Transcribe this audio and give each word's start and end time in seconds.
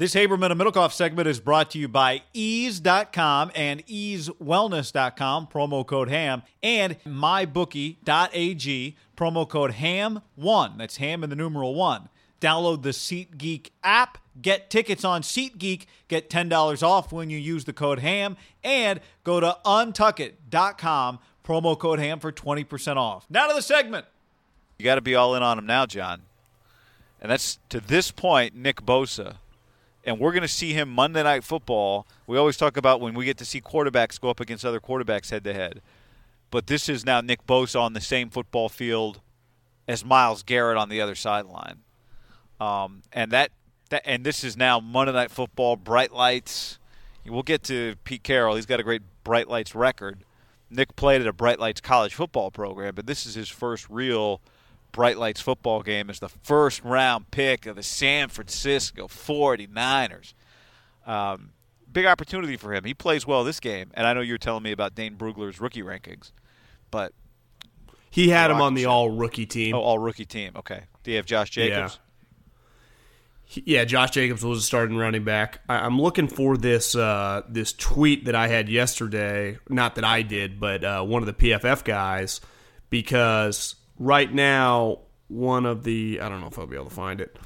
This 0.00 0.14
Haberman 0.14 0.50
and 0.50 0.58
Middlekauff 0.58 0.92
segment 0.92 1.28
is 1.28 1.40
brought 1.40 1.72
to 1.72 1.78
you 1.78 1.86
by 1.86 2.22
eaze.com 2.32 3.50
and 3.54 3.86
eazewellness.com, 3.86 5.48
promo 5.48 5.86
code 5.86 6.08
HAM, 6.08 6.42
and 6.62 6.96
mybookie.ag, 7.04 8.96
promo 9.14 9.46
code 9.46 9.72
HAM1. 9.72 10.78
That's 10.78 10.96
HAM 10.96 11.22
in 11.22 11.28
the 11.28 11.36
numeral 11.36 11.74
1. 11.74 12.08
Download 12.40 12.80
the 12.80 12.92
SeatGeek 12.92 13.72
app, 13.84 14.16
get 14.40 14.70
tickets 14.70 15.04
on 15.04 15.20
SeatGeek, 15.20 15.84
get 16.08 16.30
$10 16.30 16.82
off 16.82 17.12
when 17.12 17.28
you 17.28 17.36
use 17.36 17.66
the 17.66 17.74
code 17.74 17.98
HAM, 17.98 18.38
and 18.64 19.00
go 19.22 19.38
to 19.38 19.58
untuckit.com, 19.66 21.18
promo 21.44 21.78
code 21.78 21.98
HAM 21.98 22.20
for 22.20 22.32
20% 22.32 22.96
off. 22.96 23.26
Now 23.28 23.48
to 23.48 23.54
the 23.54 23.60
segment. 23.60 24.06
You 24.78 24.84
got 24.84 24.94
to 24.94 25.02
be 25.02 25.14
all 25.14 25.34
in 25.34 25.42
on 25.42 25.58
him 25.58 25.66
now, 25.66 25.84
John. 25.84 26.22
And 27.20 27.30
that's 27.30 27.58
to 27.68 27.80
this 27.80 28.10
point, 28.10 28.56
Nick 28.56 28.80
Bosa 28.80 29.36
and 30.04 30.18
we're 30.18 30.32
going 30.32 30.42
to 30.42 30.48
see 30.48 30.72
him 30.72 30.88
Monday 30.88 31.22
Night 31.22 31.44
Football. 31.44 32.06
We 32.26 32.38
always 32.38 32.56
talk 32.56 32.76
about 32.76 33.00
when 33.00 33.14
we 33.14 33.24
get 33.24 33.36
to 33.38 33.44
see 33.44 33.60
quarterbacks 33.60 34.20
go 34.20 34.30
up 34.30 34.40
against 34.40 34.64
other 34.64 34.80
quarterbacks 34.80 35.30
head 35.30 35.44
to 35.44 35.52
head. 35.52 35.82
But 36.50 36.66
this 36.66 36.88
is 36.88 37.04
now 37.04 37.20
Nick 37.20 37.46
Bosa 37.46 37.80
on 37.80 37.92
the 37.92 38.00
same 38.00 38.30
football 38.30 38.68
field 38.68 39.20
as 39.86 40.04
Myles 40.04 40.42
Garrett 40.42 40.76
on 40.76 40.88
the 40.88 41.00
other 41.00 41.14
sideline. 41.14 41.80
Um, 42.60 43.02
and 43.12 43.30
that, 43.30 43.50
that 43.90 44.02
and 44.04 44.24
this 44.24 44.42
is 44.42 44.56
now 44.56 44.80
Monday 44.80 45.12
Night 45.12 45.30
Football, 45.30 45.76
bright 45.76 46.12
lights. 46.12 46.78
We'll 47.26 47.42
get 47.42 47.62
to 47.64 47.94
Pete 48.04 48.22
Carroll. 48.22 48.56
He's 48.56 48.66
got 48.66 48.80
a 48.80 48.82
great 48.82 49.02
bright 49.22 49.48
lights 49.48 49.74
record. 49.74 50.24
Nick 50.70 50.96
played 50.96 51.20
at 51.20 51.26
a 51.26 51.32
bright 51.32 51.58
lights 51.58 51.80
college 51.80 52.14
football 52.14 52.50
program, 52.50 52.94
but 52.94 53.06
this 53.06 53.26
is 53.26 53.34
his 53.34 53.48
first 53.48 53.88
real– 53.90 54.40
Bright 54.92 55.18
Lights 55.18 55.40
football 55.40 55.82
game 55.82 56.10
as 56.10 56.20
the 56.20 56.28
first 56.28 56.82
round 56.84 57.30
pick 57.30 57.66
of 57.66 57.76
the 57.76 57.82
San 57.82 58.28
Francisco 58.28 59.08
49ers. 59.08 60.34
Um, 61.06 61.52
big 61.92 62.06
opportunity 62.06 62.56
for 62.56 62.74
him. 62.74 62.84
He 62.84 62.94
plays 62.94 63.26
well 63.26 63.44
this 63.44 63.60
game, 63.60 63.90
and 63.94 64.06
I 64.06 64.12
know 64.12 64.20
you're 64.20 64.38
telling 64.38 64.62
me 64.62 64.72
about 64.72 64.94
Dane 64.94 65.16
Brugler's 65.16 65.60
rookie 65.60 65.82
rankings, 65.82 66.32
but 66.90 67.12
he 68.10 68.28
had 68.28 68.50
him 68.50 68.60
on 68.60 68.74
the 68.74 68.86
all 68.86 69.10
rookie 69.10 69.46
team. 69.46 69.74
Oh, 69.74 69.80
all 69.80 69.98
rookie 69.98 70.24
team. 70.24 70.52
Okay. 70.56 70.82
Do 71.02 71.10
you 71.12 71.16
have 71.16 71.26
Josh 71.26 71.50
Jacobs? 71.50 71.98
Yeah. 73.48 73.62
yeah, 73.64 73.84
Josh 73.84 74.10
Jacobs 74.10 74.44
was 74.44 74.58
a 74.58 74.62
starting 74.62 74.96
running 74.96 75.24
back. 75.24 75.60
I, 75.68 75.86
am 75.86 76.00
looking 76.00 76.28
for 76.28 76.56
this 76.56 76.94
uh, 76.94 77.42
this 77.48 77.72
tweet 77.72 78.24
that 78.24 78.34
I 78.34 78.48
had 78.48 78.68
yesterday. 78.68 79.58
Not 79.68 79.94
that 79.94 80.04
I 80.04 80.22
did, 80.22 80.58
but 80.58 80.84
uh, 80.84 81.02
one 81.02 81.22
of 81.22 81.26
the 81.26 81.32
PFF 81.50 81.84
guys, 81.84 82.40
because 82.90 83.76
right 84.00 84.32
now, 84.32 84.98
one 85.28 85.66
of 85.66 85.84
the 85.84 86.20
I 86.20 86.28
don't 86.28 86.40
know 86.40 86.48
if 86.48 86.58
I'll 86.58 86.66
be 86.66 86.74
able 86.74 86.86
to 86.86 86.94
find 86.94 87.20
it 87.20 87.36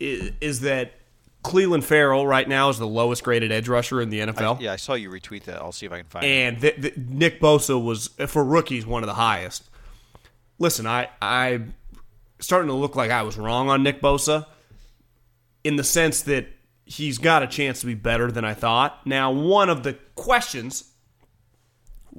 is, 0.00 0.32
is 0.40 0.60
that 0.62 0.94
Clelin 1.44 1.84
Ferrell 1.84 2.26
right 2.26 2.48
now 2.48 2.68
is 2.68 2.78
the 2.78 2.86
lowest 2.86 3.22
graded 3.22 3.52
edge 3.52 3.68
rusher 3.68 4.00
in 4.00 4.10
the 4.10 4.20
NFL. 4.20 4.58
I, 4.58 4.60
yeah, 4.60 4.72
I 4.72 4.76
saw 4.76 4.94
you 4.94 5.10
retweet 5.10 5.44
that. 5.44 5.56
I'll 5.56 5.72
see 5.72 5.86
if 5.86 5.92
I 5.92 5.98
can 5.98 6.06
find 6.06 6.24
and 6.24 6.64
it. 6.64 6.96
And 6.96 7.10
Nick 7.10 7.40
Bosa 7.40 7.82
was 7.82 8.08
for 8.26 8.42
rookies 8.42 8.84
one 8.84 9.04
of 9.04 9.06
the 9.06 9.14
highest. 9.14 9.70
Listen, 10.58 10.86
I 10.86 11.08
I 11.22 11.60
starting 12.40 12.68
to 12.68 12.74
look 12.74 12.96
like 12.96 13.10
I 13.10 13.22
was 13.22 13.38
wrong 13.38 13.68
on 13.68 13.82
Nick 13.82 14.00
Bosa 14.00 14.46
in 15.62 15.76
the 15.76 15.84
sense 15.84 16.22
that 16.22 16.48
he's 16.84 17.18
got 17.18 17.42
a 17.42 17.46
chance 17.46 17.80
to 17.80 17.86
be 17.86 17.94
better 17.94 18.32
than 18.32 18.44
I 18.44 18.54
thought. 18.54 19.06
Now, 19.06 19.30
one 19.30 19.68
of 19.68 19.82
the 19.82 19.94
questions 20.16 20.92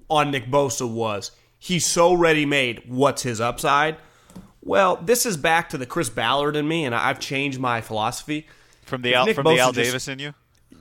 on 0.09 0.31
Nick 0.31 0.45
Bosa 0.45 0.89
was 0.89 1.31
he's 1.61 1.85
so 1.85 2.13
ready 2.13 2.45
made. 2.45 2.81
What's 2.87 3.21
his 3.21 3.39
upside? 3.39 3.97
Well, 4.63 4.97
this 4.97 5.25
is 5.25 5.37
back 5.37 5.69
to 5.69 5.77
the 5.77 5.85
Chris 5.85 6.09
Ballard 6.09 6.55
in 6.55 6.67
me, 6.67 6.83
and 6.83 6.93
I've 6.93 7.19
changed 7.19 7.59
my 7.59 7.79
philosophy. 7.79 8.47
From 8.83 9.03
the 9.03 9.15
Al, 9.15 9.31
from 9.33 9.45
Bosa 9.45 9.55
the 9.55 9.59
Al 9.59 9.71
Davis 9.71 10.07
in 10.07 10.19
you? 10.19 10.33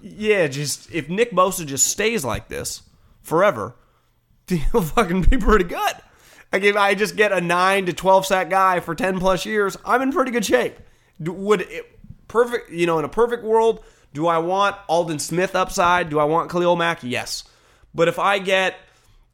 Yeah, 0.02 0.48
just 0.48 0.90
if 0.92 1.08
Nick 1.08 1.30
Bosa 1.30 1.64
just 1.64 1.86
stays 1.86 2.24
like 2.24 2.48
this 2.48 2.82
forever, 3.22 3.76
he'll 4.48 4.82
fucking 4.82 5.22
be 5.22 5.36
pretty 5.36 5.64
good. 5.64 5.94
Like 6.52 6.62
if 6.64 6.76
I 6.76 6.94
just 6.94 7.14
get 7.14 7.30
a 7.30 7.40
nine 7.40 7.86
to 7.86 7.92
twelve 7.92 8.26
sack 8.26 8.50
guy 8.50 8.80
for 8.80 8.94
ten 8.94 9.20
plus 9.20 9.46
years, 9.46 9.76
I'm 9.84 10.02
in 10.02 10.12
pretty 10.12 10.30
good 10.30 10.44
shape. 10.44 10.76
Would 11.20 11.60
it, 11.62 11.98
perfect? 12.26 12.70
You 12.70 12.86
know, 12.86 12.98
in 12.98 13.04
a 13.04 13.08
perfect 13.08 13.44
world, 13.44 13.84
do 14.12 14.26
I 14.26 14.38
want 14.38 14.76
Aldon 14.88 15.18
Smith 15.20 15.54
upside? 15.54 16.10
Do 16.10 16.18
I 16.18 16.24
want 16.24 16.50
Khalil 16.50 16.76
Mack? 16.76 17.02
Yes. 17.02 17.44
But 17.94 18.08
if 18.08 18.18
I 18.18 18.38
get 18.38 18.76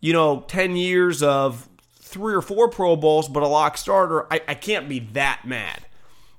you 0.07 0.13
know, 0.13 0.45
10 0.47 0.77
years 0.77 1.21
of 1.21 1.69
three 1.97 2.33
or 2.33 2.41
four 2.41 2.69
Pro 2.69 2.95
Bowls, 2.95 3.29
but 3.29 3.43
a 3.43 3.49
lock 3.49 3.77
starter, 3.77 4.33
I, 4.33 4.41
I 4.47 4.55
can't 4.55 4.89
be 4.89 5.01
that 5.15 5.41
mad. 5.45 5.85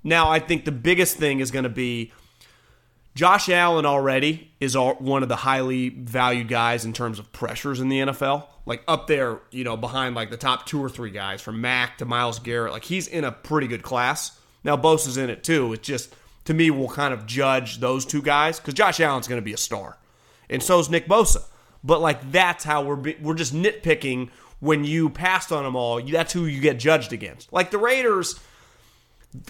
Now, 0.05 0.31
I 0.31 0.39
think 0.39 0.63
the 0.63 0.71
biggest 0.71 1.17
thing 1.17 1.41
is 1.41 1.51
going 1.51 1.63
to 1.63 1.69
be 1.69 2.13
Josh 3.13 3.49
Allen 3.49 3.85
already 3.85 4.53
is 4.61 4.77
one 4.77 5.21
of 5.21 5.27
the 5.27 5.35
highly 5.35 5.89
valued 5.89 6.47
guys 6.47 6.85
in 6.85 6.93
terms 6.93 7.19
of 7.19 7.33
pressures 7.33 7.81
in 7.81 7.89
the 7.89 7.99
NFL. 7.99 8.45
Like 8.65 8.83
up 8.87 9.07
there, 9.07 9.41
you 9.51 9.65
know, 9.65 9.75
behind 9.75 10.15
like 10.15 10.29
the 10.29 10.37
top 10.37 10.65
two 10.65 10.81
or 10.81 10.87
three 10.87 11.11
guys 11.11 11.41
from 11.41 11.59
Mack 11.59 11.97
to 11.97 12.05
Myles 12.05 12.39
Garrett. 12.39 12.71
Like 12.71 12.85
he's 12.85 13.05
in 13.05 13.25
a 13.25 13.33
pretty 13.33 13.67
good 13.67 13.83
class. 13.83 14.39
Now, 14.63 14.77
Bosa's 14.77 15.17
in 15.17 15.29
it 15.29 15.43
too. 15.43 15.73
It's 15.73 15.85
just, 15.85 16.15
to 16.45 16.53
me, 16.53 16.71
we'll 16.71 16.87
kind 16.87 17.13
of 17.13 17.25
judge 17.25 17.81
those 17.81 18.05
two 18.05 18.21
guys 18.21 18.61
because 18.61 18.75
Josh 18.75 19.01
Allen's 19.01 19.27
going 19.27 19.41
to 19.41 19.45
be 19.45 19.51
a 19.51 19.57
star. 19.57 19.97
And 20.49 20.63
so 20.63 20.79
is 20.79 20.89
Nick 20.89 21.09
Bosa. 21.09 21.43
But 21.83 22.01
like 22.01 22.31
that's 22.31 22.63
how 22.63 22.83
we're 22.83 23.15
we're 23.21 23.35
just 23.35 23.53
nitpicking 23.53 24.29
when 24.59 24.83
you 24.83 25.09
passed 25.09 25.51
on 25.51 25.63
them 25.63 25.75
all. 25.75 26.01
That's 26.01 26.33
who 26.33 26.45
you 26.45 26.61
get 26.61 26.79
judged 26.79 27.13
against. 27.13 27.51
Like 27.53 27.71
the 27.71 27.77
Raiders, 27.77 28.39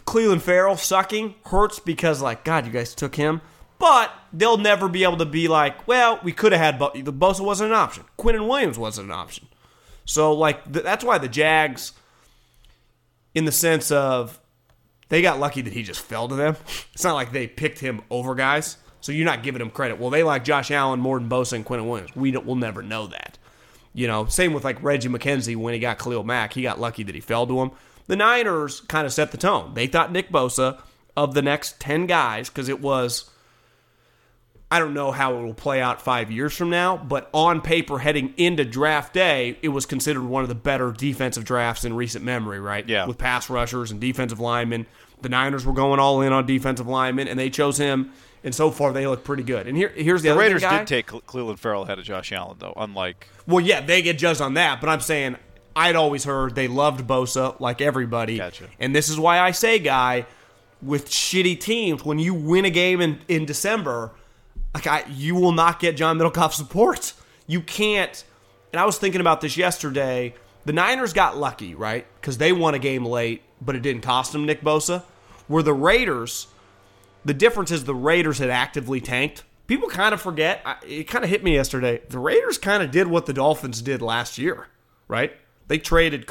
Clelin 0.06 0.42
Ferrell 0.42 0.78
sucking 0.78 1.36
hurts 1.46 1.80
because 1.80 2.22
like 2.22 2.44
God, 2.44 2.66
you 2.66 2.72
guys 2.72 2.94
took 2.94 3.16
him. 3.16 3.42
But 3.80 4.12
they'll 4.34 4.58
never 4.58 4.90
be 4.90 5.04
able 5.04 5.18
to 5.18 5.26
be 5.26 5.48
like, 5.48 5.88
well, 5.88 6.20
we 6.24 6.32
could 6.32 6.52
have 6.52 6.62
had 6.62 6.80
the 7.06 7.14
Bosa 7.14 7.42
wasn't 7.42 7.72
an 7.72 7.78
option. 7.78 8.06
Quinnen 8.18 8.48
Williams 8.48 8.80
wasn't 8.80 9.10
an 9.10 9.14
option. 9.14 9.48
So 10.06 10.34
like 10.34 10.72
th- 10.72 10.84
that's 10.84 11.04
why 11.04 11.20
the 11.20 11.28
Jags, 11.28 11.94
in 13.36 13.46
the 13.46 13.52
sense 13.52 13.92
of 13.92 14.40
they 15.10 15.22
got 15.22 15.40
lucky 15.40 15.62
that 15.62 15.74
he 15.74 15.84
just 15.84 16.02
fell 16.02 16.28
to 16.28 16.36
them. 16.36 16.56
It's 16.94 17.04
not 17.04 17.14
like 17.14 17.32
they 17.32 17.46
picked 17.46 17.80
him 17.80 18.02
over 18.10 18.34
guys. 18.34 18.78
So 19.02 19.12
you're 19.12 19.26
not 19.26 19.44
giving 19.44 19.60
them 19.60 19.70
credit. 19.70 20.00
Well, 20.00 20.10
they 20.10 20.24
like 20.24 20.44
Josh 20.44 20.72
Allen 20.72 21.00
more 21.00 21.20
than 21.20 21.30
Bosa 21.30 21.54
and 21.54 21.66
Quinnen 21.66 21.88
Williams. 21.88 22.16
We 22.16 22.32
don't, 22.32 22.46
we'll 22.46 22.56
never 22.56 22.82
know 22.82 23.08
that. 23.08 23.38
You 23.94 24.08
know, 24.08 24.26
same 24.26 24.54
with 24.54 24.64
like 24.64 24.82
Reggie 24.84 25.10
McKenzie 25.10 25.56
when 25.56 25.74
he 25.74 25.80
got 25.80 26.00
Khalil 26.00 26.24
Mack. 26.24 26.54
He 26.54 26.62
got 26.62 26.80
lucky 26.80 27.04
that 27.04 27.16
he 27.16 27.22
fell 27.22 27.48
to 27.48 27.60
him. 27.60 27.72
The 28.08 28.16
Niners 28.16 28.82
kind 28.82 29.06
of 29.06 29.14
set 29.14 29.32
the 29.32 29.38
tone. 29.38 29.74
They 29.74 29.88
thought 29.88 30.12
Nick 30.12 30.30
Bosa, 30.30 30.82
of 31.18 31.34
the 31.34 31.42
next 31.42 31.80
10 31.82 32.06
guys, 32.06 32.48
because 32.48 32.70
it 32.70 32.80
was, 32.80 33.30
I 34.70 34.78
don't 34.78 34.94
know 34.94 35.12
how 35.12 35.36
it 35.36 35.44
will 35.44 35.56
play 35.56 35.82
out 35.82 36.00
five 36.00 36.32
years 36.32 36.56
from 36.56 36.70
now, 36.70 36.96
but 36.96 37.28
on 37.34 37.60
paper, 37.60 37.98
heading 37.98 38.36
into 38.38 38.64
draft 38.64 39.14
day, 39.16 39.58
it 39.64 39.70
was 39.70 39.88
considered 39.88 40.24
one 40.24 40.44
of 40.44 40.50
the 40.50 40.56
better 40.56 40.92
defensive 40.92 41.44
drafts 41.44 41.84
in 41.84 41.96
recent 41.96 42.24
memory, 42.24 42.60
right? 42.60 42.88
Yeah. 42.88 43.08
With 43.08 43.18
pass 43.18 43.50
rushers 43.50 43.90
and 43.90 44.00
defensive 44.00 44.40
linemen. 44.40 44.86
The 45.24 45.30
Niners 45.30 45.66
were 45.66 45.74
going 45.74 46.00
all 46.00 46.22
in 46.22 46.32
on 46.32 46.46
defensive 46.46 46.88
linemen, 46.88 47.28
and 47.28 47.40
they 47.40 47.50
chose 47.50 47.80
him, 47.80 48.14
and 48.44 48.54
so 48.54 48.72
far 48.72 48.94
they 48.94 49.08
look 49.08 49.24
pretty 49.24 49.44
good. 49.44 49.68
And 49.68 49.76
here, 49.78 49.90
here's 49.90 50.22
the, 50.22 50.30
The 50.30 50.34
other 50.34 50.42
thing, 50.42 50.48
Raiders 50.48 50.62
guy. 50.62 50.78
did 50.80 50.88
take 50.88 51.08
Cle- 51.08 51.22
Clelin 51.22 51.58
Ferrell 51.58 51.84
ahead 51.84 52.00
of 52.00 52.06
Josh 52.06 52.32
Allen, 52.32 52.58
though. 52.60 52.74
Unlike 52.78 53.28
Well, 53.48 53.64
yeah, 53.64 53.82
they 53.82 54.02
get 54.02 54.18
judged 54.18 54.42
on 54.42 54.54
that, 54.56 54.80
but 54.82 54.90
I'm 54.90 55.02
saying 55.02 55.38
I'd 55.76 55.96
always 55.96 56.24
heard 56.24 56.56
they 56.56 56.68
loved 56.68 57.06
Bosa 57.08 57.60
like 57.60 57.82
everybody. 57.82 58.38
Gotcha. 58.38 58.66
And 58.80 58.96
this 58.96 59.10
is 59.10 59.20
why 59.20 59.40
I 59.40 59.52
say, 59.52 59.80
guy, 59.80 60.26
with 60.82 61.10
shitty 61.10 61.60
teams, 61.60 62.04
when 62.06 62.20
you 62.20 62.34
win 62.34 62.66
a 62.66 62.70
game 62.70 63.02
in, 63.02 63.20
in 63.28 63.46
December, 63.46 64.12
like 64.74 64.88
I, 64.88 65.04
you 65.10 65.36
will 65.36 65.52
not 65.52 65.80
get 65.80 65.96
John 65.98 66.18
Middlekauff 66.18 66.54
support. 66.54 67.14
You 67.48 67.62
can't. 67.62 68.24
And 68.74 68.80
I 68.80 68.86
was 68.86 68.98
thinking 68.98 69.22
about 69.22 69.42
this 69.42 69.56
yesterday. 69.58 70.36
The 70.66 70.74
Niners 70.74 71.14
got 71.14 71.38
lucky, 71.38 71.74
right? 71.76 72.06
Because 72.20 72.38
they 72.38 72.52
won 72.52 72.74
a 72.74 72.80
game 72.80 73.06
late, 73.06 73.42
but 73.62 73.76
it 73.76 73.82
didn't 73.82 74.02
cost 74.02 74.34
them 74.34 74.46
Nick 74.46 74.62
Bosa. 74.62 75.04
Where 75.48 75.64
the 75.64 75.74
Raiders, 75.74 76.48
the 77.26 77.34
difference 77.34 77.72
is 77.72 77.86
the 77.86 77.96
Raiders 77.96 78.40
had 78.40 78.50
actively 78.50 79.02
tanked. 79.02 79.44
People 79.68 79.90
kind 79.90 80.14
of 80.14 80.22
forget. 80.22 80.66
It 80.88 81.06
kind 81.06 81.24
of 81.24 81.30
hit 81.30 81.44
me 81.44 81.54
yesterday. 81.56 82.02
The 82.10 82.20
Raiders 82.20 82.58
kind 82.58 82.82
of 82.82 82.92
did 82.92 83.08
what 83.08 83.26
the 83.26 83.34
Dolphins 83.34 83.82
did 83.82 84.02
last 84.02 84.38
year, 84.38 84.68
right? 85.08 85.34
They 85.68 85.78
traded. 85.78 86.30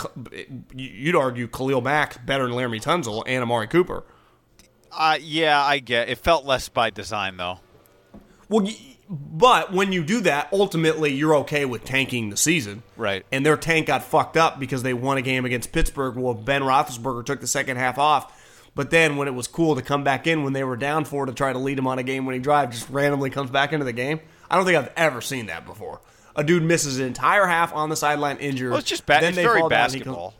You'd 0.75 1.17
argue 1.17 1.47
Khalil 1.47 1.83
Mack 1.83 2.25
better 2.25 2.45
than 2.45 2.57
Laremy 2.57 2.83
Tunsil 2.83 3.23
and 3.27 3.43
Amari 3.43 3.67
Cooper. 3.67 4.05
Uh, 4.91 5.19
yeah, 5.21 5.63
I 5.63 5.79
get. 5.79 6.09
It 6.09 6.17
felt 6.19 6.47
less 6.47 6.71
by 6.71 6.89
design 6.89 7.37
though. 7.37 7.61
Well, 8.49 8.67
but 9.09 9.73
when 9.73 9.93
you 9.93 10.03
do 10.03 10.21
that, 10.23 10.49
ultimately 10.53 11.13
you're 11.13 11.37
okay 11.37 11.65
with 11.65 11.85
tanking 11.85 12.31
the 12.31 12.37
season, 12.37 12.83
Right. 12.97 13.25
And 13.31 13.45
their 13.45 13.57
tank 13.57 13.87
got 13.87 14.03
fucked 14.03 14.37
up 14.37 14.59
because 14.59 14.83
they 14.83 14.95
won 14.95 15.19
a 15.19 15.23
game 15.23 15.45
against 15.45 15.73
Pittsburgh. 15.73 16.17
Well, 16.17 16.35
Ben 16.35 16.63
Roethlisberger 16.63 17.25
took 17.25 17.41
the 17.41 17.47
second 17.47 17.77
half 17.77 17.99
off, 17.99 18.33
but 18.77 18.91
then 18.91 19.17
when 19.17 19.27
it 19.27 19.35
was 19.35 19.49
cool 19.49 19.75
to 19.75 19.83
come 19.83 20.05
back 20.05 20.29
in 20.29 20.45
when 20.45 20.53
they 20.53 20.63
were 20.63 20.77
down 20.77 21.05
four 21.05 21.27
to 21.27 21.33
try 21.33 21.53
to 21.53 21.59
lead 21.59 21.77
him 21.79 21.89
on 21.89 21.99
a 21.99 22.05
game-winning 22.05 22.43
drive, 22.43 22.71
just 22.71 22.89
randomly 22.91 23.31
comes 23.31 23.51
back 23.51 23.73
into 23.73 23.85
the 23.85 23.93
game. 23.93 24.21
I 24.49 24.55
don't 24.55 24.65
think 24.65 24.79
I've 24.79 24.93
ever 24.97 25.21
seen 25.21 25.47
that 25.47 25.67
before. 25.67 26.01
A 26.37 26.45
dude 26.45 26.63
misses 26.63 26.99
an 27.01 27.07
entire 27.07 27.47
half 27.47 27.75
on 27.75 27.89
the 27.89 27.97
sideline 27.97 28.37
injured. 28.37 28.71
Well, 28.71 28.79
it's 28.79 28.89
just 28.89 29.05
ba- 29.07 29.19
then 29.21 29.31
it's 29.31 29.37
they 29.37 29.43
very 29.43 29.59
fall 29.59 29.69
down 29.71 29.87
and 29.87 29.95
he 29.95 30.01
comes- 30.01 30.15
basketball. 30.17 30.35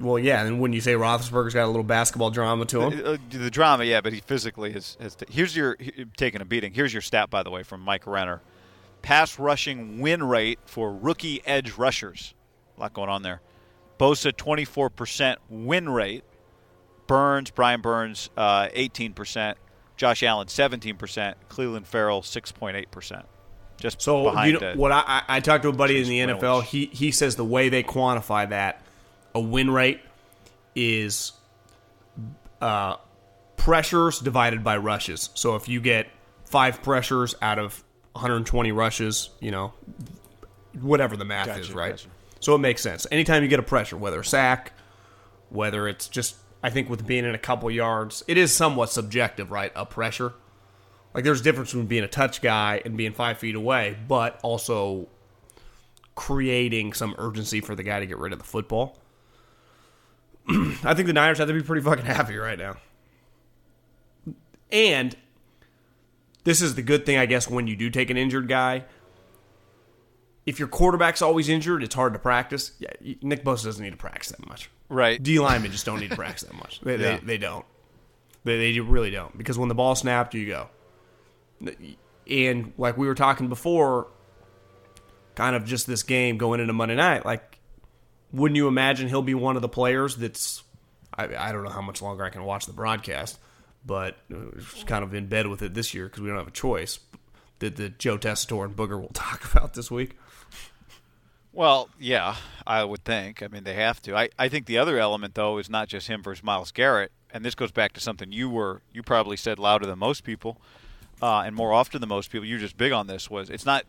well, 0.00 0.18
yeah, 0.18 0.44
and 0.44 0.60
when 0.60 0.72
you 0.72 0.80
say 0.80 0.92
Roethlisberger's 0.92 1.54
got 1.54 1.64
a 1.64 1.66
little 1.66 1.82
basketball 1.82 2.30
drama 2.30 2.64
to 2.66 2.82
him, 2.82 3.02
Uh, 3.04 3.16
the 3.30 3.50
drama, 3.50 3.84
yeah, 3.84 4.00
but 4.00 4.12
he 4.12 4.20
physically 4.20 4.70
has. 4.72 4.96
has 5.00 5.16
t- 5.16 5.26
here's 5.28 5.56
your 5.56 5.76
he- 5.80 6.04
taking 6.16 6.40
a 6.40 6.44
beating. 6.44 6.72
Here's 6.72 6.92
your 6.92 7.02
stat, 7.02 7.30
by 7.30 7.42
the 7.42 7.50
way, 7.50 7.62
from 7.64 7.80
Mike 7.80 8.06
Renner: 8.06 8.40
pass 9.02 9.38
rushing 9.38 9.98
win 10.00 10.22
rate 10.22 10.58
for 10.66 10.94
rookie 10.94 11.40
edge 11.46 11.72
rushers. 11.78 12.34
A 12.76 12.80
lot 12.82 12.92
going 12.92 13.08
on 13.08 13.22
there. 13.22 13.40
Bosa 13.98 14.30
24% 14.32 15.36
win 15.48 15.88
rate. 15.88 16.22
Burns, 17.08 17.50
Brian 17.50 17.80
Burns, 17.80 18.30
uh, 18.36 18.68
18%. 18.68 19.54
Josh 19.96 20.22
Allen, 20.22 20.46
17%. 20.46 21.34
Clelin 21.50 21.84
Ferrell, 21.84 22.22
6.8%. 22.22 23.24
Just 23.78 24.00
So 24.00 24.24
behind 24.24 24.52
you 24.52 24.60
know, 24.60 24.74
what 24.74 24.92
I, 24.92 25.22
I 25.28 25.40
talked 25.40 25.62
to 25.62 25.68
a 25.68 25.72
buddy 25.72 26.00
in 26.00 26.08
the. 26.08 26.20
NFL. 26.20 26.64
He 26.64 26.86
he 26.86 27.12
says 27.12 27.36
the 27.36 27.44
way 27.44 27.68
they 27.68 27.84
quantify 27.84 28.48
that 28.48 28.82
a 29.34 29.40
win 29.40 29.70
rate 29.70 30.00
is 30.74 31.32
uh, 32.60 32.96
pressures 33.56 34.18
divided 34.18 34.64
by 34.64 34.78
rushes. 34.78 35.30
So 35.34 35.54
if 35.54 35.68
you 35.68 35.80
get 35.80 36.08
five 36.44 36.82
pressures 36.82 37.36
out 37.40 37.60
of 37.60 37.84
120 38.14 38.72
rushes, 38.72 39.30
you 39.38 39.52
know 39.52 39.72
whatever 40.80 41.16
the 41.16 41.24
math 41.24 41.46
Gotcha, 41.46 41.60
is, 41.60 41.72
right? 41.72 42.04
So 42.40 42.54
it 42.54 42.58
makes 42.58 42.82
sense. 42.82 43.06
Anytime 43.10 43.42
you 43.42 43.48
get 43.48 43.60
a 43.60 43.64
pressure, 43.64 43.96
whether 43.96 44.20
a 44.20 44.24
sack, 44.24 44.72
whether 45.50 45.86
it's 45.86 46.08
just 46.08 46.36
I 46.62 46.70
think 46.70 46.88
with 46.88 47.06
being 47.06 47.24
in 47.24 47.34
a 47.34 47.38
couple 47.38 47.70
yards, 47.70 48.24
it 48.26 48.36
is 48.36 48.52
somewhat 48.52 48.90
subjective, 48.90 49.50
right? 49.50 49.72
A 49.76 49.86
pressure. 49.86 50.32
Like 51.14 51.24
there's 51.24 51.40
a 51.40 51.44
difference 51.44 51.70
between 51.70 51.86
being 51.86 52.04
a 52.04 52.08
touch 52.08 52.42
guy 52.42 52.82
and 52.84 52.96
being 52.96 53.12
five 53.12 53.38
feet 53.38 53.54
away, 53.54 53.96
but 54.06 54.40
also 54.42 55.08
creating 56.14 56.92
some 56.92 57.14
urgency 57.18 57.60
for 57.60 57.74
the 57.74 57.82
guy 57.82 58.00
to 58.00 58.06
get 58.06 58.18
rid 58.18 58.32
of 58.32 58.38
the 58.38 58.44
football. 58.44 58.98
I 60.48 60.94
think 60.94 61.06
the 61.06 61.12
Niners 61.12 61.38
have 61.38 61.48
to 61.48 61.54
be 61.54 61.62
pretty 61.62 61.82
fucking 61.82 62.04
happy 62.04 62.36
right 62.36 62.58
now. 62.58 62.76
And 64.70 65.16
this 66.44 66.60
is 66.60 66.74
the 66.74 66.82
good 66.82 67.06
thing, 67.06 67.18
I 67.18 67.26
guess, 67.26 67.48
when 67.48 67.66
you 67.66 67.76
do 67.76 67.90
take 67.90 68.10
an 68.10 68.16
injured 68.16 68.48
guy. 68.48 68.84
If 70.44 70.58
your 70.58 70.68
quarterback's 70.68 71.22
always 71.22 71.48
injured, 71.48 71.82
it's 71.82 71.94
hard 71.94 72.14
to 72.14 72.18
practice. 72.18 72.72
Yeah, 72.78 72.90
Nick 73.22 73.44
Bosa 73.44 73.64
doesn't 73.64 73.82
need 73.82 73.90
to 73.90 73.96
practice 73.96 74.30
that 74.30 74.46
much. 74.46 74.70
Right. 74.88 75.22
D 75.22 75.38
linemen 75.38 75.70
just 75.72 75.84
don't 75.86 76.00
need 76.00 76.10
to 76.10 76.16
practice 76.16 76.42
that 76.48 76.54
much. 76.54 76.80
They, 76.80 76.92
Yeah. 76.96 77.16
they, 77.16 77.24
they 77.24 77.38
don't. 77.38 77.64
They, 78.44 78.72
they 78.72 78.80
really 78.80 79.10
don't. 79.10 79.36
Because 79.36 79.58
when 79.58 79.68
the 79.68 79.74
ball 79.74 79.94
snapped, 79.94 80.34
you 80.34 80.46
go. 80.46 80.68
And 82.28 82.72
like 82.76 82.96
we 82.96 83.06
were 83.06 83.14
talking 83.14 83.48
before, 83.48 84.08
kind 85.34 85.56
of 85.56 85.64
just 85.64 85.86
this 85.86 86.02
game 86.02 86.36
going 86.38 86.60
into 86.60 86.72
Monday 86.72 86.94
night, 86.94 87.24
like, 87.24 87.58
wouldn't 88.32 88.56
you 88.56 88.68
imagine 88.68 89.08
he'll 89.08 89.22
be 89.22 89.34
one 89.34 89.56
of 89.56 89.62
the 89.62 89.68
players 89.68 90.16
that's. 90.16 90.62
I, 91.14 91.34
I 91.36 91.52
don't 91.52 91.64
know 91.64 91.70
how 91.70 91.80
much 91.80 92.00
longer 92.02 92.22
I 92.22 92.30
can 92.30 92.44
watch 92.44 92.66
the 92.66 92.72
broadcast, 92.72 93.38
but 93.84 94.16
uh, 94.32 94.36
kind 94.86 95.02
of 95.02 95.14
in 95.14 95.26
bed 95.26 95.46
with 95.48 95.62
it 95.62 95.74
this 95.74 95.94
year 95.94 96.04
because 96.06 96.20
we 96.20 96.28
don't 96.28 96.36
have 96.38 96.46
a 96.48 96.52
choice. 96.52 97.00
That 97.60 97.74
the 97.74 97.88
Joe 97.88 98.18
Tessitore 98.18 98.66
and 98.66 98.76
Booger 98.76 99.00
will 99.00 99.08
talk 99.14 99.44
about 99.52 99.74
this 99.74 99.90
week. 99.90 100.16
Well, 101.58 101.88
yeah, 101.98 102.36
I 102.68 102.84
would 102.84 103.02
think. 103.04 103.42
I 103.42 103.48
mean, 103.48 103.64
they 103.64 103.74
have 103.74 104.00
to. 104.02 104.14
I, 104.16 104.28
I 104.38 104.48
think 104.48 104.66
the 104.66 104.78
other 104.78 104.96
element, 105.00 105.34
though, 105.34 105.58
is 105.58 105.68
not 105.68 105.88
just 105.88 106.06
him 106.06 106.22
versus 106.22 106.44
Myles 106.44 106.70
Garrett, 106.70 107.10
and 107.32 107.44
this 107.44 107.56
goes 107.56 107.72
back 107.72 107.92
to 107.94 108.00
something 108.00 108.30
you 108.30 108.48
were 108.48 108.80
you 108.92 109.02
probably 109.02 109.36
said 109.36 109.58
louder 109.58 109.84
than 109.84 109.98
most 109.98 110.22
people, 110.22 110.60
uh, 111.20 111.40
and 111.44 111.56
more 111.56 111.72
often 111.72 112.00
than 112.00 112.10
most 112.10 112.30
people. 112.30 112.46
You're 112.46 112.60
just 112.60 112.76
big 112.76 112.92
on 112.92 113.08
this. 113.08 113.28
Was 113.28 113.50
it's 113.50 113.66
not? 113.66 113.82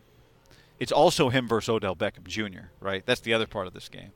It's 0.80 0.90
also 0.90 1.28
him 1.28 1.46
versus 1.46 1.68
Odell 1.68 1.94
Beckham 1.94 2.24
Jr. 2.26 2.70
Right? 2.80 3.06
That's 3.06 3.20
the 3.20 3.34
other 3.34 3.46
part 3.46 3.68
of 3.68 3.72
this 3.72 3.88
game. 3.88 4.10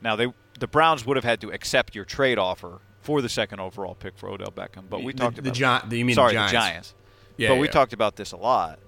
Now 0.00 0.16
they 0.16 0.32
the 0.58 0.66
Browns 0.66 1.04
would 1.04 1.18
have 1.18 1.24
had 1.24 1.42
to 1.42 1.50
accept 1.52 1.94
your 1.94 2.06
trade 2.06 2.38
offer 2.38 2.80
for 3.02 3.20
the 3.20 3.28
second 3.28 3.60
overall 3.60 3.94
pick 3.94 4.16
for 4.16 4.30
Odell 4.30 4.50
Beckham, 4.50 4.88
but 4.88 5.02
we 5.02 5.12
The- 5.12 5.18
talked 5.18 5.36
the 5.36 5.50
about 5.50 5.90
Gi- 5.90 5.98
you 5.98 6.06
mean 6.06 6.14
the 6.14 6.22
sorry 6.22 6.32
Giants. 6.32 6.52
Giants. 6.52 6.94
Yeah, 7.36 7.50
but 7.50 7.58
we 7.58 7.66
yeah. 7.66 7.72
talked 7.72 7.92
about 7.92 8.16
this 8.16 8.32
a 8.32 8.38
lot. 8.38 8.78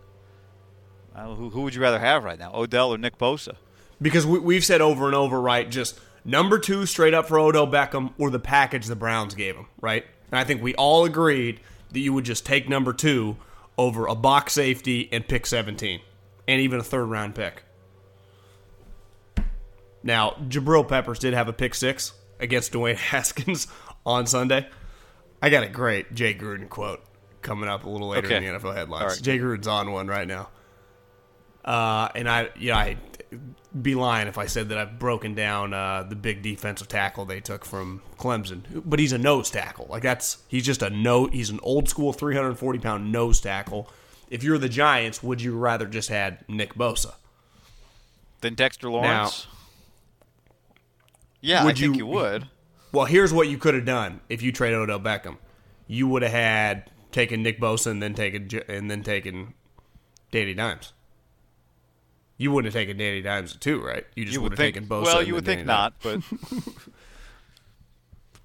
Uh, 1.14 1.34
who, 1.34 1.50
who 1.50 1.62
would 1.62 1.74
you 1.74 1.82
rather 1.82 1.98
have 1.98 2.24
right 2.24 2.38
now, 2.38 2.52
Odell 2.54 2.94
or 2.94 2.98
Nick 2.98 3.18
Bosa? 3.18 3.56
Because 4.00 4.24
we, 4.26 4.38
we've 4.38 4.64
said 4.64 4.80
over 4.80 5.06
and 5.06 5.14
over, 5.14 5.40
right? 5.40 5.68
Just 5.68 5.98
number 6.24 6.58
two 6.58 6.86
straight 6.86 7.14
up 7.14 7.26
for 7.28 7.38
Odell 7.38 7.66
Beckham 7.66 8.12
or 8.18 8.30
the 8.30 8.38
package 8.38 8.86
the 8.86 8.96
Browns 8.96 9.34
gave 9.34 9.56
him, 9.56 9.66
right? 9.80 10.04
And 10.30 10.38
I 10.38 10.44
think 10.44 10.62
we 10.62 10.74
all 10.76 11.04
agreed 11.04 11.60
that 11.92 12.00
you 12.00 12.12
would 12.12 12.24
just 12.24 12.46
take 12.46 12.68
number 12.68 12.92
two 12.92 13.36
over 13.76 14.06
a 14.06 14.14
box 14.14 14.52
safety 14.52 15.08
and 15.10 15.26
pick 15.26 15.46
17 15.46 16.00
and 16.46 16.60
even 16.60 16.78
a 16.78 16.82
third 16.82 17.06
round 17.06 17.34
pick. 17.34 17.64
Now, 20.02 20.30
Jabril 20.48 20.86
Peppers 20.88 21.18
did 21.18 21.34
have 21.34 21.48
a 21.48 21.52
pick 21.52 21.74
six 21.74 22.12
against 22.38 22.72
Dwayne 22.72 22.96
Haskins 23.10 23.66
on 24.06 24.26
Sunday. 24.26 24.68
I 25.42 25.50
got 25.50 25.62
a 25.62 25.68
great 25.68 26.14
Jay 26.14 26.34
Gruden 26.34 26.68
quote 26.68 27.00
coming 27.42 27.68
up 27.68 27.84
a 27.84 27.88
little 27.90 28.08
later 28.08 28.26
Okay. 28.26 28.36
in 28.46 28.52
the 28.54 28.58
NFL 28.58 28.74
headlines. 28.74 29.12
Right. 29.14 29.22
Jay 29.22 29.38
Gruden's 29.38 29.66
on 29.66 29.92
one 29.92 30.06
right 30.06 30.28
now. 30.28 30.48
Uh, 31.64 32.08
and 32.14 32.28
I, 32.28 32.48
yeah, 32.58 32.76
I'd 32.78 32.98
be 33.82 33.94
lying 33.94 34.26
if 34.28 34.38
I 34.38 34.46
said 34.46 34.70
that 34.70 34.78
I've 34.78 34.98
broken 34.98 35.34
down 35.34 35.72
uh, 35.74 36.02
the 36.02 36.16
big 36.16 36.42
defensive 36.42 36.88
tackle 36.88 37.24
they 37.24 37.40
took 37.40 37.64
from 37.64 38.02
Clemson. 38.18 38.62
But 38.84 38.98
he's 38.98 39.12
a 39.12 39.18
nose 39.18 39.50
tackle. 39.50 39.86
Like 39.88 40.02
that's 40.02 40.38
he's 40.48 40.64
just 40.64 40.82
a 40.82 40.90
no. 40.90 41.26
He's 41.26 41.50
an 41.50 41.60
old 41.62 41.88
school 41.88 42.12
340 42.12 42.78
pound 42.78 43.12
nose 43.12 43.40
tackle. 43.40 43.88
If 44.30 44.42
you're 44.42 44.58
the 44.58 44.68
Giants, 44.68 45.22
would 45.22 45.42
you 45.42 45.56
rather 45.56 45.86
just 45.86 46.08
had 46.08 46.44
Nick 46.48 46.74
Bosa? 46.74 47.14
than 48.42 48.54
Dexter 48.54 48.88
Lawrence. 48.88 49.46
yeah, 51.42 51.62
would 51.64 51.76
I 51.76 51.78
think 51.80 51.96
you- 51.96 51.98
you 51.98 52.06
would. 52.06 52.48
Well, 52.92 53.04
here's 53.04 53.32
what 53.32 53.48
you 53.48 53.56
could 53.58 53.74
have 53.74 53.84
done 53.84 54.20
if 54.28 54.42
you 54.42 54.50
traded 54.50 54.78
Odell 54.78 54.98
Beckham. 54.98 55.36
You 55.86 56.08
would 56.08 56.22
have 56.22 56.32
had 56.32 56.90
taken 57.12 57.42
Nick 57.42 57.60
Bosa 57.60 57.90
and 57.90 58.02
then 58.02 58.14
taken 58.14 58.48
and 58.68 58.90
then 58.90 59.02
taken 59.02 59.54
Danny 60.32 60.54
Dimes. 60.54 60.92
You 62.40 62.50
wouldn't 62.52 62.72
have 62.72 62.80
taken 62.80 62.96
Danny 62.96 63.20
Dimes 63.20 63.54
too, 63.54 63.82
right? 63.82 64.06
You 64.14 64.24
just 64.24 64.34
You 64.34 64.40
would 64.40 64.52
have 64.52 64.56
think. 64.58 64.74
taken 64.74 64.88
both. 64.88 65.04
well, 65.04 65.22
you 65.22 65.34
would 65.34 65.44
think 65.44 65.66
Danny 65.66 65.68
Dimes. 65.68 65.92
not, 66.02 66.22
but. 66.48 66.84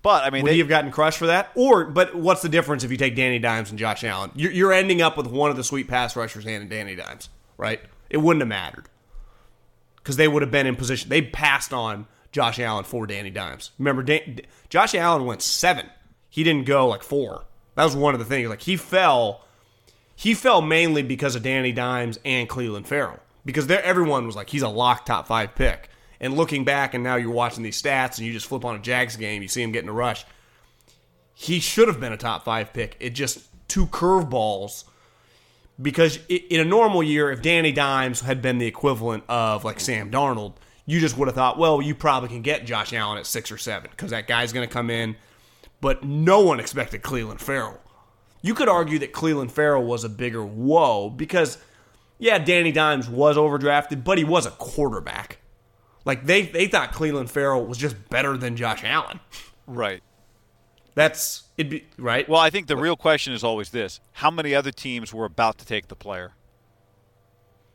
but 0.02 0.24
I 0.24 0.30
mean, 0.30 0.44
Would 0.44 0.50
they, 0.50 0.54
he 0.56 0.60
have 0.60 0.68
gotten 0.68 0.92
crushed 0.92 1.18
for 1.18 1.28
that? 1.28 1.50
Or, 1.56 1.86
but 1.86 2.14
what's 2.14 2.42
the 2.42 2.50
difference 2.50 2.84
if 2.84 2.92
you 2.92 2.98
take 2.98 3.16
Danny 3.16 3.40
Dimes 3.40 3.70
and 3.70 3.80
Josh 3.80 4.04
Allen? 4.04 4.32
You're, 4.36 4.52
you're 4.52 4.74
ending 4.74 5.02
up 5.02 5.18
with 5.18 5.28
one 5.28 5.50
of 5.50 5.56
the 5.56 5.64
sweet 5.64 5.88
pass 5.88 6.16
rushers 6.16 6.46
and 6.46 6.70
Danny 6.70 6.96
Dimes, 6.96 7.30
right? 7.58 7.80
It 8.10 8.18
wouldn't 8.18 8.42
have 8.42 8.50
mattered 8.50 8.86
because 9.96 10.18
they 10.18 10.28
would 10.28 10.42
have 10.44 10.52
been 10.52 10.68
in 10.68 10.76
position. 10.76 11.10
They 11.10 11.22
passed 11.22 11.72
on 11.74 12.06
Josh 12.32 12.60
Allen 12.60 12.84
for 12.84 13.08
Danny 13.08 13.30
Dimes. 13.32 13.72
Remember, 13.80 14.04
Dan, 14.04 14.42
Josh 14.70 14.94
Allen 14.94 15.26
went 15.26 15.42
seven. 15.42 15.90
He 16.30 16.44
didn't 16.44 16.66
go 16.66 16.86
like 16.88 17.02
four. 17.02 17.46
That 17.76 17.86
was 17.86 17.96
one 17.96 18.14
of 18.14 18.20
the 18.20 18.26
things. 18.26 18.50
Like 18.50 18.62
he 18.62 18.76
fell, 18.78 19.46
he 20.16 20.34
fell 20.34 20.62
mainly 20.62 21.02
because 21.02 21.36
of 21.36 21.44
Danny 21.44 21.72
Dimes 21.72 22.20
and 22.26 22.48
Clelin 22.50 22.86
Ferrell. 22.86 23.20
Because 23.46 23.68
there, 23.68 23.84
everyone 23.84 24.26
was 24.26 24.36
like, 24.36 24.50
he's 24.50 24.64
a 24.64 24.70
lock 24.70 25.06
top 25.06 25.28
five 25.28 25.56
pick. 25.56 25.90
And 26.20 26.36
looking 26.36 26.64
back, 26.64 26.94
and 26.94 27.04
now 27.04 27.16
you're 27.16 27.32
watching 27.32 27.64
these 27.64 27.82
stats, 27.82 28.18
and 28.18 28.26
you 28.26 28.34
just 28.34 28.48
flip 28.48 28.66
on 28.66 28.76
a 28.76 28.80
Jags 28.80 29.16
game, 29.18 29.42
you 29.42 29.48
see 29.48 29.62
him 29.62 29.72
getting 29.72 29.90
a 29.90 29.94
rush. 29.94 30.26
He 31.34 31.60
should 31.60 31.88
have 31.88 32.00
been 32.00 32.14
a 32.14 32.18
top 32.18 32.46
five 32.46 32.74
pick. 32.74 32.96
It 33.00 33.12
just 33.12 33.46
two 33.68 33.88
curveballs. 33.88 34.86
Because 35.82 36.20
in 36.30 36.62
a 36.62 36.66
normal 36.66 37.04
year, 37.04 37.32
if 37.32 37.42
Danny 37.42 37.74
Dimes 37.74 38.22
had 38.22 38.42
been 38.42 38.60
the 38.60 38.66
equivalent 38.66 39.26
of 39.28 39.66
like 39.66 39.82
Sam 39.82 40.10
Darnold, 40.10 40.54
you 40.86 41.02
just 41.02 41.18
would 41.18 41.28
have 41.28 41.36
thought, 41.36 41.58
well, 41.58 41.82
you 41.82 41.94
probably 41.94 42.30
can 42.30 42.42
get 42.42 42.66
Josh 42.66 42.94
Allen 42.94 43.18
at 43.18 43.26
six 43.26 43.52
or 43.52 43.58
seven 43.58 43.90
because 43.92 44.12
that 44.12 44.28
guy's 44.28 44.54
going 44.54 44.68
to 44.68 44.74
come 44.74 44.90
in. 44.90 45.18
But 45.82 46.04
no 46.04 46.40
one 46.40 46.60
expected 46.62 47.02
Clelin 47.02 47.40
Ferrell. 47.40 47.80
You 48.42 48.54
could 48.54 48.70
argue 48.70 49.00
that 49.00 49.12
Clelin 49.12 49.52
Ferrell 49.52 49.84
was 49.84 50.04
a 50.04 50.10
bigger 50.10 50.46
whoa 50.46 51.10
because, 51.10 51.58
yeah, 52.18 52.38
Danny 52.38 52.72
Dimes 52.72 53.10
was 53.10 53.38
overdrafted, 53.38 54.04
but 54.04 54.18
he 54.18 54.24
was 54.24 54.46
a 54.46 54.52
quarterback. 54.52 55.40
Like 56.06 56.26
they 56.26 56.44
they 56.44 56.68
thought 56.68 56.94
Clelin 56.94 57.30
Ferrell 57.30 57.66
was 57.66 57.78
just 57.78 58.10
better 58.10 58.38
than 58.38 58.56
Josh 58.56 58.84
Allen. 58.84 59.20
Right. 59.68 60.04
That's 60.94 61.44
it'd 61.58 61.70
be 61.70 61.86
right. 61.98 62.28
Well, 62.30 62.40
I 62.40 62.50
think 62.50 62.68
the 62.68 62.78
real 62.78 62.96
question 62.96 63.34
is 63.34 63.44
always 63.44 63.72
this: 63.72 64.00
How 64.14 64.32
many 64.32 64.54
other 64.56 64.72
teams 64.72 65.14
were 65.14 65.26
about 65.26 65.58
to 65.58 65.66
take 65.66 65.88
the 65.88 65.96
player? 65.96 66.34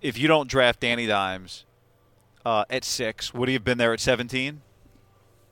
If 0.01 0.17
you 0.17 0.29
don't 0.29 0.49
draft 0.49 0.81
Danny 0.81 1.07
Dimes 1.07 1.67
uh, 2.47 2.65
at 2.71 2.85
six, 2.85 3.35
would 3.35 3.49
he 3.49 3.55
have 3.55 3.65
been 3.65 3.79
there 3.79 3.93
at 3.93 4.01
seventeen? 4.01 4.63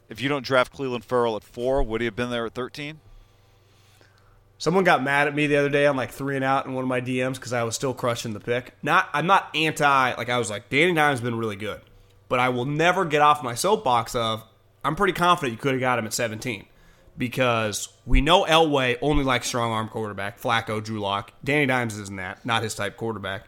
If 0.08 0.22
you 0.22 0.30
don't 0.30 0.44
draft 0.44 0.74
Clelin 0.74 1.04
Ferrell 1.04 1.36
at 1.36 1.44
four, 1.44 1.82
would 1.82 2.00
he 2.00 2.06
have 2.06 2.16
been 2.16 2.30
there 2.30 2.46
at 2.46 2.54
thirteen? 2.54 3.00
Someone 4.58 4.82
got 4.82 5.04
mad 5.04 5.28
at 5.28 5.34
me 5.34 5.46
the 5.46 5.56
other 5.56 5.68
day 5.68 5.86
on 5.86 5.96
like 5.96 6.10
three 6.10 6.34
and 6.34 6.44
out 6.44 6.66
in 6.66 6.74
one 6.74 6.82
of 6.82 6.88
my 6.88 7.00
DMs 7.00 7.34
because 7.34 7.52
I 7.52 7.62
was 7.62 7.76
still 7.76 7.94
crushing 7.94 8.32
the 8.32 8.40
pick. 8.40 8.74
Not, 8.82 9.08
I'm 9.12 9.26
not 9.26 9.48
anti. 9.54 10.14
Like 10.14 10.28
I 10.28 10.38
was 10.38 10.50
like, 10.50 10.68
Danny 10.68 10.92
Dimes 10.92 11.20
been 11.20 11.38
really 11.38 11.56
good, 11.56 11.80
but 12.28 12.40
I 12.40 12.48
will 12.48 12.64
never 12.64 13.04
get 13.04 13.22
off 13.22 13.42
my 13.42 13.54
soapbox 13.54 14.14
of. 14.14 14.44
I'm 14.84 14.96
pretty 14.96 15.12
confident 15.12 15.52
you 15.52 15.58
could 15.58 15.72
have 15.72 15.80
got 15.80 15.98
him 15.98 16.06
at 16.06 16.12
17 16.12 16.66
because 17.16 17.88
we 18.06 18.20
know 18.20 18.44
Elway 18.44 18.96
only 19.02 19.24
likes 19.24 19.46
strong 19.48 19.72
arm 19.72 19.88
quarterback. 19.88 20.40
Flacco, 20.40 20.82
Drew 20.82 21.00
Lock, 21.00 21.32
Danny 21.44 21.66
Dimes 21.66 21.98
isn't 21.98 22.16
that, 22.16 22.44
not 22.44 22.62
his 22.62 22.74
type 22.74 22.96
quarterback. 22.96 23.46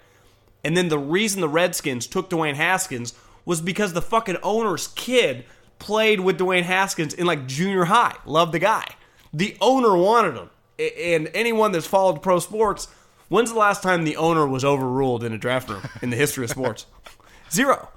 And 0.62 0.76
then 0.76 0.88
the 0.88 0.99
reason 0.99 1.40
the 1.40 1.49
Redskins 1.49 2.07
took 2.07 2.31
Dwayne 2.31 2.55
Haskins 2.55 3.14
was 3.45 3.61
because 3.61 3.93
the 3.93 4.02
fucking 4.02 4.37
owner's 4.43 4.88
kid 4.88 5.45
played 5.79 6.21
with 6.21 6.38
Dwayne 6.38 6.64
Haskins 6.64 7.14
in 7.14 7.26
like 7.26 7.47
junior 7.47 7.87
high. 7.87 8.17
Loved 8.26 8.52
the 8.52 8.59
guy. 8.59 8.85
The 9.33 9.57
owner 9.61 9.97
wanted 9.97 10.37
him. 10.37 10.50
And 10.99 11.31
anyone 11.35 11.73
that's 11.73 11.87
followed 11.87 12.23
pro 12.23 12.39
sports, 12.39 12.89
when's 13.29 13.53
the 13.53 13.59
last 13.59 13.83
time 13.83 14.05
the 14.05 14.17
owner 14.17 14.47
was 14.47 14.65
overruled 14.65 15.25
in 15.25 15.33
a 15.33 15.39
draft 15.39 15.69
room 15.69 15.83
in 16.03 16.11
the 16.11 16.17
history 16.17 16.45
of 16.45 16.51
sports? 16.51 16.87
Zero. 17.51 17.89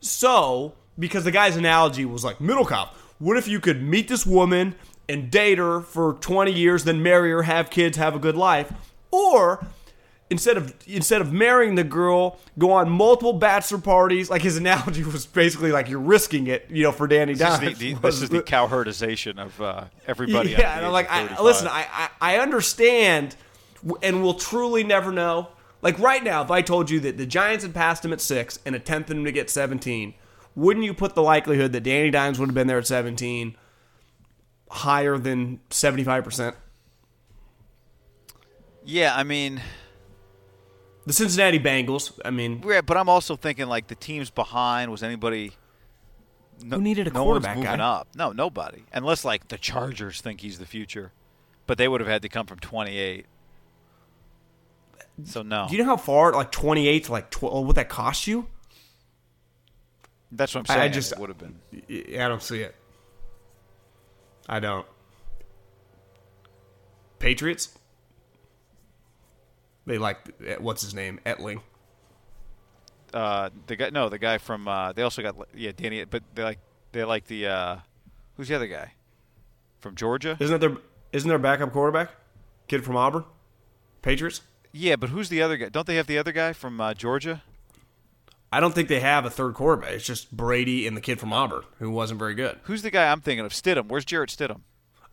So, 0.00 0.74
because 0.98 1.24
the 1.24 1.30
guy's 1.30 1.56
analogy 1.56 2.04
was 2.04 2.24
like, 2.24 2.38
Middlekauff, 2.38 2.90
what 3.18 3.36
if 3.36 3.48
you 3.48 3.60
could 3.60 3.82
meet 3.82 4.08
this 4.08 4.26
woman 4.26 4.74
and 5.08 5.30
date 5.30 5.58
her 5.58 5.80
for 5.80 6.14
20 6.14 6.52
years, 6.52 6.84
then 6.84 7.02
marry 7.02 7.30
her, 7.30 7.42
have 7.42 7.70
kids, 7.70 7.96
have 7.96 8.14
a 8.14 8.18
good 8.18 8.36
life? 8.36 8.72
Or 9.10 9.66
instead 10.30 10.56
of 10.56 10.74
instead 10.86 11.20
of 11.20 11.32
marrying 11.32 11.74
the 11.74 11.84
girl, 11.84 12.38
go 12.58 12.72
on 12.72 12.90
multiple 12.90 13.32
bachelor 13.32 13.78
parties. 13.78 14.30
Like 14.30 14.42
his 14.42 14.56
analogy 14.56 15.02
was 15.04 15.26
basically 15.26 15.72
like 15.72 15.88
you're 15.88 16.00
risking 16.00 16.46
it, 16.46 16.66
you 16.70 16.82
know, 16.84 16.92
for 16.92 17.06
Danny 17.06 17.34
This 17.34 17.48
is 17.54 17.58
Dimes. 17.58 17.78
the, 17.78 17.94
the, 17.94 18.00
this 18.00 18.22
is 18.22 18.28
the 18.28 18.42
cowherdization 18.42 19.38
of 19.38 19.60
uh, 19.60 19.84
everybody. 20.06 20.50
yeah, 20.50 20.76
and 20.76 20.86
I'm 20.86 20.92
like, 20.92 21.10
I, 21.10 21.40
listen, 21.42 21.66
I, 21.68 21.86
I 21.92 22.08
I 22.20 22.38
understand, 22.38 23.36
and 24.02 24.22
we'll 24.22 24.34
truly 24.34 24.84
never 24.84 25.12
know. 25.12 25.48
Like 25.80 25.98
right 25.98 26.22
now, 26.24 26.42
if 26.42 26.50
I 26.50 26.60
told 26.62 26.90
you 26.90 27.00
that 27.00 27.16
the 27.18 27.26
Giants 27.26 27.64
had 27.64 27.72
passed 27.74 28.04
him 28.04 28.12
at 28.12 28.20
six 28.20 28.58
and 28.66 28.74
attempted 28.74 29.16
him 29.16 29.24
to 29.24 29.32
get 29.32 29.48
17, 29.48 30.14
wouldn't 30.56 30.84
you 30.84 30.92
put 30.92 31.14
the 31.14 31.22
likelihood 31.22 31.72
that 31.72 31.82
Danny 31.84 32.10
Dimes 32.10 32.40
would 32.40 32.48
have 32.48 32.54
been 32.54 32.66
there 32.66 32.78
at 32.78 32.86
17 32.86 33.56
higher 34.70 35.16
than 35.16 35.60
75 35.70 36.24
percent? 36.24 36.56
yeah, 38.84 39.14
I 39.14 39.22
mean, 39.22 39.60
The 41.08 41.14
Cincinnati 41.14 41.58
Bengals. 41.58 42.12
I 42.22 42.28
mean, 42.30 42.62
yeah, 42.66 42.82
but 42.82 42.98
I'm 42.98 43.08
also 43.08 43.34
thinking 43.34 43.66
like 43.66 43.86
the 43.86 43.94
teams 43.94 44.28
behind. 44.28 44.90
Was 44.90 45.02
anybody? 45.02 45.52
No, 46.62 46.76
Who 46.76 46.82
needed 46.82 47.06
a 47.08 47.10
no 47.10 47.24
one's 47.24 47.46
quarterback 47.46 47.56
moving 47.56 47.78
guy? 47.78 47.82
up. 47.82 48.08
No, 48.14 48.32
nobody. 48.32 48.82
Unless 48.92 49.24
like 49.24 49.48
the 49.48 49.56
Chargers 49.56 50.20
think 50.20 50.42
he's 50.42 50.58
the 50.58 50.66
future, 50.66 51.12
but 51.66 51.78
they 51.78 51.88
would 51.88 52.02
have 52.02 52.08
had 52.10 52.20
to 52.20 52.28
come 52.28 52.44
from 52.44 52.58
28. 52.58 53.24
So 55.24 55.40
no, 55.40 55.66
do 55.66 55.74
you 55.76 55.82
know 55.82 55.88
how 55.88 55.96
far 55.96 56.32
like 56.34 56.52
28 56.52 57.04
to 57.04 57.12
like 57.12 57.30
12? 57.30 57.66
Would 57.66 57.76
that 57.76 57.88
cost 57.88 58.26
you? 58.26 58.46
that's 60.30 60.54
what 60.54 60.60
I'm 60.60 60.66
saying. 60.66 60.80
I 60.82 60.88
just- 60.88 61.18
would 61.18 61.30
have 61.30 61.38
been. 61.38 61.58
Yeah, 61.88 62.26
I 62.26 62.28
don't 62.28 62.42
see 62.42 62.60
it. 62.60 62.76
I 64.46 64.60
don't. 64.60 64.86
Patriots. 67.18 67.77
They 69.88 69.96
like 69.96 70.18
what's 70.60 70.82
his 70.82 70.94
name, 70.94 71.18
Etling. 71.24 71.62
Uh, 73.14 73.48
the 73.66 73.74
guy, 73.74 73.88
no, 73.88 74.10
the 74.10 74.18
guy 74.18 74.36
from. 74.36 74.68
Uh, 74.68 74.92
they 74.92 75.00
also 75.00 75.22
got 75.22 75.34
yeah, 75.54 75.72
Danny, 75.74 76.04
but 76.04 76.22
they 76.34 76.44
like 76.44 76.58
they 76.92 77.04
like 77.04 77.26
the. 77.26 77.46
Uh, 77.46 77.76
who's 78.36 78.48
the 78.48 78.54
other 78.54 78.66
guy? 78.66 78.92
From 79.80 79.94
Georgia. 79.94 80.36
Isn't 80.38 80.60
that 80.60 80.66
their 80.66 80.76
isn't 81.12 81.28
their 81.28 81.38
backup 81.38 81.72
quarterback? 81.72 82.10
Kid 82.68 82.84
from 82.84 82.96
Auburn? 82.96 83.24
Patriots? 84.02 84.42
Yeah, 84.72 84.96
but 84.96 85.08
who's 85.08 85.30
the 85.30 85.40
other 85.40 85.56
guy? 85.56 85.70
Don't 85.70 85.86
they 85.86 85.96
have 85.96 86.06
the 86.06 86.18
other 86.18 86.32
guy 86.32 86.52
from 86.52 86.78
uh, 86.82 86.92
Georgia? 86.92 87.42
I 88.52 88.60
don't 88.60 88.74
think 88.74 88.88
they 88.88 89.00
have 89.00 89.24
a 89.24 89.30
third 89.30 89.54
quarterback. 89.54 89.92
It's 89.92 90.04
just 90.04 90.36
Brady 90.36 90.86
and 90.86 90.94
the 90.94 91.00
kid 91.00 91.18
from 91.18 91.32
Auburn, 91.32 91.62
who 91.78 91.90
wasn't 91.90 92.18
very 92.18 92.34
good. 92.34 92.58
Who's 92.64 92.82
the 92.82 92.90
guy 92.90 93.10
I'm 93.10 93.22
thinking 93.22 93.46
of? 93.46 93.52
Stidham. 93.52 93.88
Where's 93.88 94.04
Jarrett 94.04 94.28
Stidham? 94.28 94.60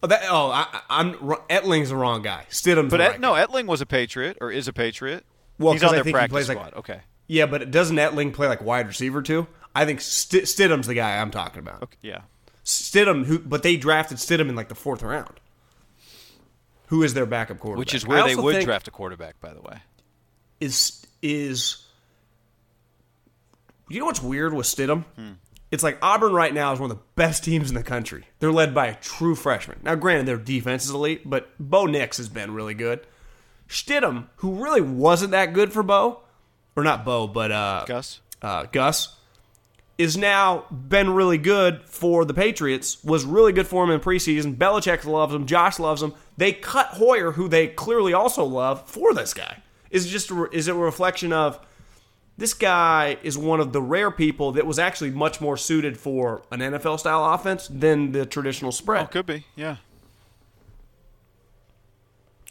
Oh, 0.06 0.08
that, 0.08 0.22
oh 0.30 0.52
I, 0.52 0.82
I'm 0.88 1.14
Etling's 1.16 1.90
the 1.90 1.96
wrong 1.96 2.22
guy. 2.22 2.46
Stidham's 2.52 2.92
But 2.92 2.98
the 2.98 3.04
Et, 3.06 3.08
right 3.10 3.20
no, 3.20 3.34
guy. 3.34 3.44
Etling 3.44 3.66
was 3.66 3.82
a 3.82 3.88
Patriot 3.88 4.38
or 4.40 4.52
is 4.52 4.68
a 4.68 4.74
Patriot. 4.74 5.26
Well, 5.58 5.74
he's 5.74 5.82
on 5.82 5.90
I 5.90 5.94
their 5.94 6.04
think 6.04 6.16
he 6.16 6.20
practice 6.20 6.46
plays 6.46 6.50
like- 6.50 6.76
okay. 6.78 7.00
Yeah, 7.26 7.48
but 7.48 7.72
doesn't 7.72 7.96
Etling 7.96 8.32
play 8.32 8.48
like 8.48 8.62
wide 8.62 8.86
receiver 8.88 9.24
too? 9.24 9.48
I 9.74 9.86
think 9.86 10.02
St- 10.02 10.44
Stidham's 10.44 10.86
the 10.86 10.94
guy 10.94 11.18
I'm 11.18 11.32
talking 11.32 11.58
about. 11.58 11.82
Okay. 11.82 11.98
Yeah. 12.04 12.22
Stidham, 12.64 13.26
who 13.26 13.40
but 13.40 13.64
they 13.64 13.78
drafted 13.78 14.18
Stidham 14.18 14.48
in 14.50 14.56
like 14.56 14.70
the 14.70 14.76
fourth 14.76 15.02
round. 15.02 15.40
Who 16.90 17.02
is 17.02 17.16
their 17.16 17.26
backup 17.26 17.58
quarterback? 17.60 17.80
Which 17.80 17.96
is 17.96 18.06
where 18.06 18.24
they 18.24 18.36
would 18.36 18.64
draft 18.64 18.88
a 18.88 18.92
quarterback, 18.92 19.40
by 19.42 19.56
the 19.56 19.62
way. 19.62 19.78
Is 20.60 21.04
is 21.24 21.84
you 23.90 24.00
know 24.00 24.06
what's 24.06 24.22
weird 24.22 24.54
with 24.54 24.68
Stidham? 24.68 25.04
Hmm. 25.16 25.32
It's 25.76 25.84
like 25.84 25.98
Auburn 26.02 26.32
right 26.32 26.54
now 26.54 26.72
is 26.72 26.80
one 26.80 26.90
of 26.90 26.96
the 26.96 27.04
best 27.16 27.44
teams 27.44 27.68
in 27.68 27.76
the 27.76 27.84
country. 27.84 28.24
They're 28.40 28.50
led 28.50 28.74
by 28.74 28.88
a 28.88 28.96
true 28.96 29.36
freshman. 29.36 29.82
Now, 29.84 29.96
granted, 29.96 30.26
their 30.26 30.38
defense 30.38 30.86
is 30.86 30.92
elite, 30.92 31.30
but 31.30 31.50
Bo 31.60 31.86
Nix 31.86 32.16
has 32.16 32.30
been 32.30 32.54
really 32.54 32.74
good. 32.74 33.06
Stidham, 33.68 34.28
who 34.38 34.64
really 34.64 34.80
wasn't 34.80 35.32
that 35.32 35.52
good 35.52 35.74
for 35.74 35.84
Bo, 35.84 36.22
or 36.78 36.84
not 36.86 37.04
Bo, 37.04 37.28
but 37.28 37.52
uh, 37.52 37.84
Gus? 37.86 38.22
uh, 38.42 38.68
Gus, 38.72 39.18
is 39.98 40.16
now 40.16 40.64
been 40.72 41.10
really 41.10 41.38
good 41.38 41.82
for 41.88 42.24
the 42.24 42.34
Patriots. 42.34 43.04
Was 43.04 43.26
really 43.26 43.52
good 43.52 43.68
for 43.68 43.84
him 43.84 43.90
in 43.90 44.00
preseason. 44.00 44.56
Belichick 44.56 45.04
loves 45.04 45.34
him. 45.34 45.46
Josh 45.46 45.78
loves 45.78 46.02
him. 46.02 46.14
They 46.38 46.54
cut 46.54 46.88
Hoyer, 46.92 47.34
who 47.34 47.50
they 47.50 47.68
clearly 47.68 48.14
also 48.14 48.46
love, 48.46 48.90
for 48.90 49.14
this 49.14 49.34
guy. 49.34 49.62
Is 49.92 50.06
it 50.06 50.10
just 50.10 50.32
a, 50.32 50.50
is 50.54 50.70
it 50.70 50.72
a 50.72 50.80
reflection 50.80 51.34
of 51.34 51.60
this 52.38 52.54
guy 52.54 53.18
is 53.24 53.38
one 53.38 53.60
of 53.60 53.72
the 53.74 53.82
rare 53.82 54.12
people 54.12 54.52
that 54.54 54.66
was 54.68 54.78
actually 54.80 55.12
much 55.12 55.40
more 55.40 55.56
suited 55.58 55.98
for 55.98 56.42
an 56.52 56.60
NFL 56.60 57.00
style 57.00 57.24
offense 57.34 57.68
than 57.70 58.12
the 58.12 58.26
traditional 58.26 58.70
Oh, 58.70 58.72
spread? 58.72 59.12
could 59.12 59.26
be. 59.26 59.46
Yeah. 59.56 59.78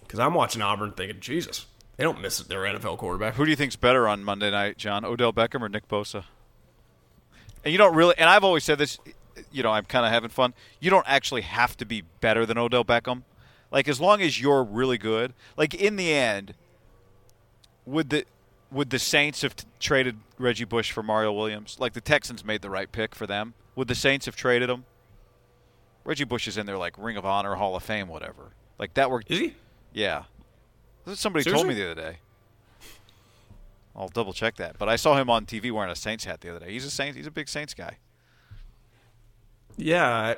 Because 0.00 0.18
I'm 0.20 0.34
watching 0.34 0.62
Auburn 0.62 0.92
thinking, 0.92 1.20
Jesus, 1.20 1.66
they 1.96 2.04
don't 2.04 2.20
miss 2.20 2.38
their 2.38 2.60
NFL 2.62 2.98
quarterback. 2.98 3.34
Who 3.34 3.44
do 3.44 3.50
you 3.50 3.56
think's 3.56 3.76
better 3.76 4.06
on 4.08 4.22
Monday 4.24 4.50
night, 4.50 4.78
John? 4.78 5.04
Odell 5.04 5.32
Beckham 5.32 5.60
or 5.62 5.68
Nick 5.68 5.88
Bosa? 5.88 6.24
And 7.64 7.72
you 7.72 7.78
don't 7.78 7.94
really, 7.94 8.14
and 8.18 8.28
I've 8.28 8.44
always 8.44 8.64
said 8.64 8.78
this. 8.78 8.98
You 9.50 9.64
know, 9.64 9.70
I'm 9.70 9.84
kind 9.84 10.06
of 10.06 10.12
having 10.12 10.30
fun. 10.30 10.54
You 10.78 10.90
don't 10.90 11.06
actually 11.08 11.40
have 11.42 11.76
to 11.78 11.84
be 11.84 12.02
better 12.20 12.46
than 12.46 12.56
Odell 12.58 12.84
Beckham. 12.84 13.22
Like 13.72 13.88
as 13.88 14.00
long 14.00 14.22
as 14.22 14.40
you're 14.40 14.62
really 14.62 14.98
good. 14.98 15.32
Like 15.56 15.74
in 15.74 15.96
the 15.96 16.12
end, 16.12 16.54
would 17.84 18.10
the 18.10 18.24
would 18.70 18.90
the 18.90 18.98
Saints 18.98 19.42
have 19.42 19.56
t- 19.56 19.66
traded 19.80 20.18
Reggie 20.38 20.64
Bush 20.64 20.92
for 20.92 21.02
Mario 21.02 21.32
Williams? 21.32 21.76
Like 21.78 21.92
the 21.92 22.00
Texans 22.00 22.44
made 22.44 22.62
the 22.62 22.70
right 22.70 22.90
pick 22.90 23.14
for 23.14 23.26
them. 23.26 23.54
Would 23.76 23.88
the 23.88 23.94
Saints 23.94 24.26
have 24.26 24.36
traded 24.36 24.70
him? 24.70 24.84
Reggie 26.04 26.24
Bush 26.24 26.46
is 26.46 26.58
in 26.58 26.66
their 26.66 26.76
like 26.78 26.96
Ring 26.98 27.16
of 27.16 27.24
Honor, 27.24 27.54
Hall 27.54 27.76
of 27.76 27.82
Fame, 27.82 28.08
whatever. 28.08 28.52
Like 28.78 28.94
that 28.94 29.10
worked. 29.10 29.30
Is 29.30 29.38
he? 29.38 29.54
Yeah. 29.92 30.24
That's 31.04 31.12
what 31.12 31.18
somebody 31.18 31.50
told 31.50 31.66
me 31.66 31.74
the 31.74 31.90
other 31.90 32.00
day. 32.00 32.18
I'll 33.96 34.08
double 34.08 34.32
check 34.32 34.56
that. 34.56 34.76
But 34.78 34.88
I 34.88 34.96
saw 34.96 35.16
him 35.16 35.30
on 35.30 35.46
TV 35.46 35.70
wearing 35.70 35.90
a 35.90 35.96
Saints 35.96 36.24
hat 36.24 36.40
the 36.40 36.50
other 36.50 36.66
day. 36.66 36.72
He's 36.72 36.84
a 36.84 36.90
Saints. 36.90 37.16
He's 37.16 37.26
a 37.26 37.30
big 37.30 37.48
Saints 37.48 37.74
guy. 37.74 37.98
Yeah. 39.76 40.34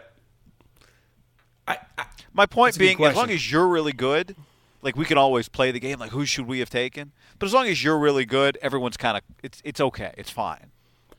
I, 1.66 1.78
I, 1.96 2.06
My 2.34 2.46
point 2.46 2.74
That's 2.74 2.76
a 2.76 2.80
good 2.80 2.98
being, 2.98 3.10
as 3.10 3.16
long 3.16 3.30
as 3.30 3.50
you're 3.50 3.66
really 3.66 3.92
good, 3.92 4.36
like 4.82 4.96
we 4.96 5.04
can 5.04 5.18
always 5.18 5.48
play 5.48 5.70
the 5.70 5.80
game. 5.80 5.98
Like 5.98 6.10
who 6.10 6.24
should 6.26 6.46
we 6.46 6.58
have 6.60 6.70
taken? 6.70 7.12
But 7.38 7.46
as 7.46 7.54
long 7.54 7.66
as 7.66 7.82
you're 7.82 7.98
really 7.98 8.24
good, 8.24 8.58
everyone's 8.62 8.96
kind 8.96 9.16
of 9.16 9.22
it's 9.42 9.60
it's 9.64 9.80
okay. 9.80 10.14
It's 10.16 10.30
fine. 10.30 10.70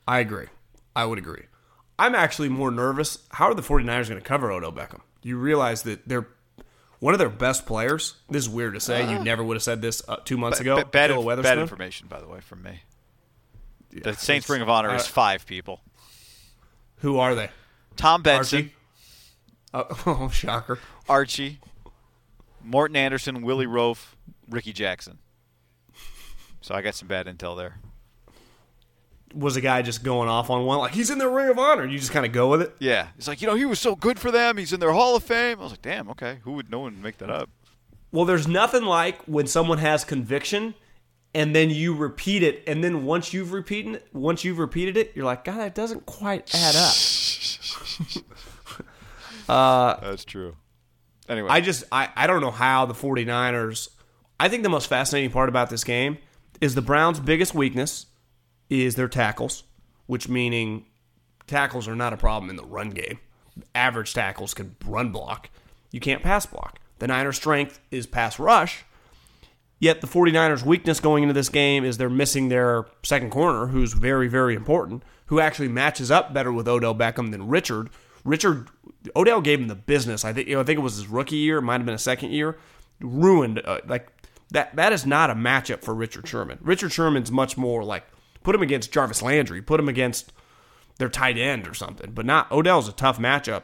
I 0.07 0.19
agree. 0.19 0.47
I 0.95 1.05
would 1.05 1.19
agree. 1.19 1.43
I'm 1.99 2.15
actually 2.15 2.49
more 2.49 2.71
nervous. 2.71 3.19
How 3.31 3.45
are 3.45 3.53
the 3.53 3.61
49ers 3.61 4.09
going 4.09 4.21
to 4.21 4.27
cover 4.27 4.51
Odell 4.51 4.71
Beckham? 4.71 5.01
You 5.23 5.37
realize 5.37 5.83
that 5.83 6.07
they're 6.07 6.27
one 6.99 7.13
of 7.13 7.19
their 7.19 7.29
best 7.29 7.65
players. 7.65 8.15
This 8.29 8.43
is 8.43 8.49
weird 8.49 8.73
to 8.73 8.79
say. 8.79 9.09
you 9.09 9.19
never 9.19 9.43
would 9.43 9.55
have 9.55 9.63
said 9.63 9.81
this 9.81 10.01
uh, 10.07 10.17
two 10.17 10.37
months 10.37 10.59
ago. 10.59 10.77
Ba- 10.77 10.85
bad, 10.85 11.11
inf- 11.11 11.43
bad 11.43 11.57
information, 11.57 12.07
by 12.07 12.19
the 12.19 12.27
way, 12.27 12.39
from 12.39 12.63
me. 12.63 12.81
the 13.91 14.13
Saints 14.13 14.49
Ring 14.49 14.61
of 14.61 14.69
Honor 14.69 14.93
is 14.95 15.03
uh, 15.03 15.05
five 15.05 15.45
people: 15.45 15.81
Who 16.97 17.17
are 17.17 17.35
they? 17.35 17.49
Tom 17.95 18.21
Benson, 18.21 18.71
Archie? 19.73 19.93
Uh, 19.93 19.95
oh, 20.05 20.29
shocker. 20.29 20.79
Archie, 21.09 21.59
Morten 22.67 22.97
Andersen, 22.97 23.41
Willie 23.43 23.65
Roaf, 23.65 24.15
Rickey 24.49 24.73
Jackson. 24.73 25.19
So 26.59 26.75
I 26.75 26.81
got 26.81 26.95
some 26.95 27.07
bad 27.07 27.25
intel 27.27 27.55
there. 27.55 27.79
Was 29.33 29.55
a 29.55 29.61
guy 29.61 29.81
just 29.81 30.03
going 30.03 30.27
off 30.27 30.49
on 30.49 30.65
one? 30.65 30.79
Like, 30.79 30.93
he's 30.93 31.09
in 31.09 31.17
their 31.17 31.29
Ring 31.29 31.47
of 31.49 31.57
Honor. 31.57 31.85
You 31.85 31.97
just 31.97 32.11
kind 32.11 32.25
of 32.25 32.31
go 32.31 32.49
with 32.49 32.61
it? 32.61 32.75
Yeah, 32.79 33.07
it's 33.17 33.27
like 33.27 33.41
you 33.41 33.47
know 33.47 33.55
he 33.55 33.65
was 33.65 33.79
so 33.79 33.95
good 33.95 34.19
for 34.19 34.31
them. 34.31 34.57
He's 34.57 34.73
in 34.73 34.79
their 34.79 34.91
Hall 34.91 35.15
of 35.15 35.23
Fame. 35.23 35.59
I 35.59 35.63
was 35.63 35.71
like, 35.71 35.81
damn, 35.81 36.09
okay. 36.09 36.39
Who 36.43 36.53
would 36.53 36.69
no 36.69 36.79
one 36.79 37.01
make 37.01 37.17
that 37.19 37.29
up? 37.29 37.49
Well, 38.11 38.25
there's 38.25 38.47
nothing 38.47 38.83
like 38.83 39.21
when 39.23 39.47
someone 39.47 39.77
has 39.77 40.03
conviction 40.03 40.75
and 41.33 41.55
then 41.55 41.69
you 41.69 41.93
repeat 41.93 42.41
it 42.41 42.63
and 42.67 42.83
then 42.83 43.05
once 43.05 43.33
you've 43.33 43.51
repeated 43.51 43.95
it, 43.95 44.07
once 44.13 44.43
you've 44.43 44.59
repeated 44.59 44.97
it, 44.97 45.11
you're 45.15 45.25
like, 45.25 45.43
"God, 45.43 45.57
that 45.57 45.75
doesn't 45.75 46.05
quite 46.05 46.53
add 46.53 46.75
up." 46.75 46.93
Uh, 49.49 49.97
That's 50.01 50.25
true. 50.25 50.57
Anyway, 51.29 51.49
I 51.49 51.61
just 51.61 51.83
I, 51.91 52.09
I 52.15 52.27
don't 52.27 52.41
know 52.41 52.51
how 52.51 52.85
the 52.85 52.93
49ers 52.93 53.89
I 54.39 54.49
think 54.49 54.63
the 54.63 54.69
most 54.69 54.87
fascinating 54.87 55.31
part 55.31 55.49
about 55.49 55.69
this 55.69 55.83
game 55.83 56.17
is 56.61 56.75
the 56.75 56.81
Browns' 56.81 57.19
biggest 57.19 57.55
weakness 57.55 58.05
is 58.69 58.95
their 58.95 59.07
tackles, 59.07 59.63
which 60.05 60.29
meaning 60.29 60.85
tackles 61.47 61.87
are 61.87 61.95
not 61.95 62.13
a 62.13 62.17
problem 62.17 62.49
in 62.49 62.55
the 62.55 62.65
run 62.65 62.91
game. 62.91 63.19
Average 63.73 64.13
tackles 64.13 64.53
can 64.53 64.75
run 64.85 65.11
block. 65.11 65.49
You 65.91 65.99
can't 65.99 66.21
pass 66.21 66.45
block. 66.45 66.79
The 66.99 67.07
Niners' 67.07 67.37
strength 67.37 67.79
is 67.89 68.05
pass 68.05 68.37
rush. 68.37 68.83
Yet 69.79 70.01
the 70.01 70.07
49ers' 70.07 70.65
weakness 70.65 70.99
going 70.99 71.23
into 71.23 71.33
this 71.33 71.49
game 71.49 71.83
is 71.83 71.97
they're 71.97 72.09
missing 72.09 72.49
their 72.49 72.85
second 73.03 73.31
corner, 73.31 73.67
who's 73.67 73.93
very, 73.93 74.27
very 74.27 74.55
important, 74.55 75.03
who 75.27 75.39
actually 75.39 75.67
matches 75.67 76.09
up 76.11 76.33
better 76.33 76.51
with 76.51 76.67
Odell 76.67 76.95
Beckham 76.95 77.31
than 77.31 77.47
Richard. 77.47 77.89
Richard 78.23 78.69
Odell 79.15 79.41
gave 79.41 79.59
him 79.59 79.67
the 79.67 79.75
business. 79.75 80.23
I 80.25 80.33
think 80.33 80.47
you 80.47 80.55
know, 80.55 80.61
I 80.61 80.63
think 80.63 80.77
it 80.79 80.83
was 80.83 80.95
his 80.95 81.07
rookie 81.07 81.37
year, 81.37 81.57
it 81.59 81.61
might 81.63 81.77
have 81.77 81.85
been 81.85 81.95
a 81.95 81.99
second 81.99 82.31
year. 82.31 82.57
Ruined 82.99 83.61
uh, 83.63 83.79
like 83.87 84.07
that. 84.51 84.75
That 84.75 84.91
is 84.93 85.05
not 85.05 85.29
a 85.29 85.35
matchup 85.35 85.83
for 85.83 85.93
Richard 85.93 86.27
Sherman. 86.27 86.57
Richard 86.61 86.91
Sherman's 86.91 87.31
much 87.31 87.57
more 87.57 87.83
like 87.83 88.05
put 88.43 88.55
him 88.55 88.61
against 88.61 88.91
Jarvis 88.91 89.21
Landry, 89.21 89.61
put 89.61 89.79
him 89.79 89.87
against 89.89 90.31
their 90.97 91.09
tight 91.09 91.37
end 91.37 91.67
or 91.67 91.73
something, 91.75 92.11
but 92.11 92.25
not 92.25 92.51
Odell's 92.51 92.87
a 92.87 92.91
tough 92.91 93.19
matchup. 93.19 93.63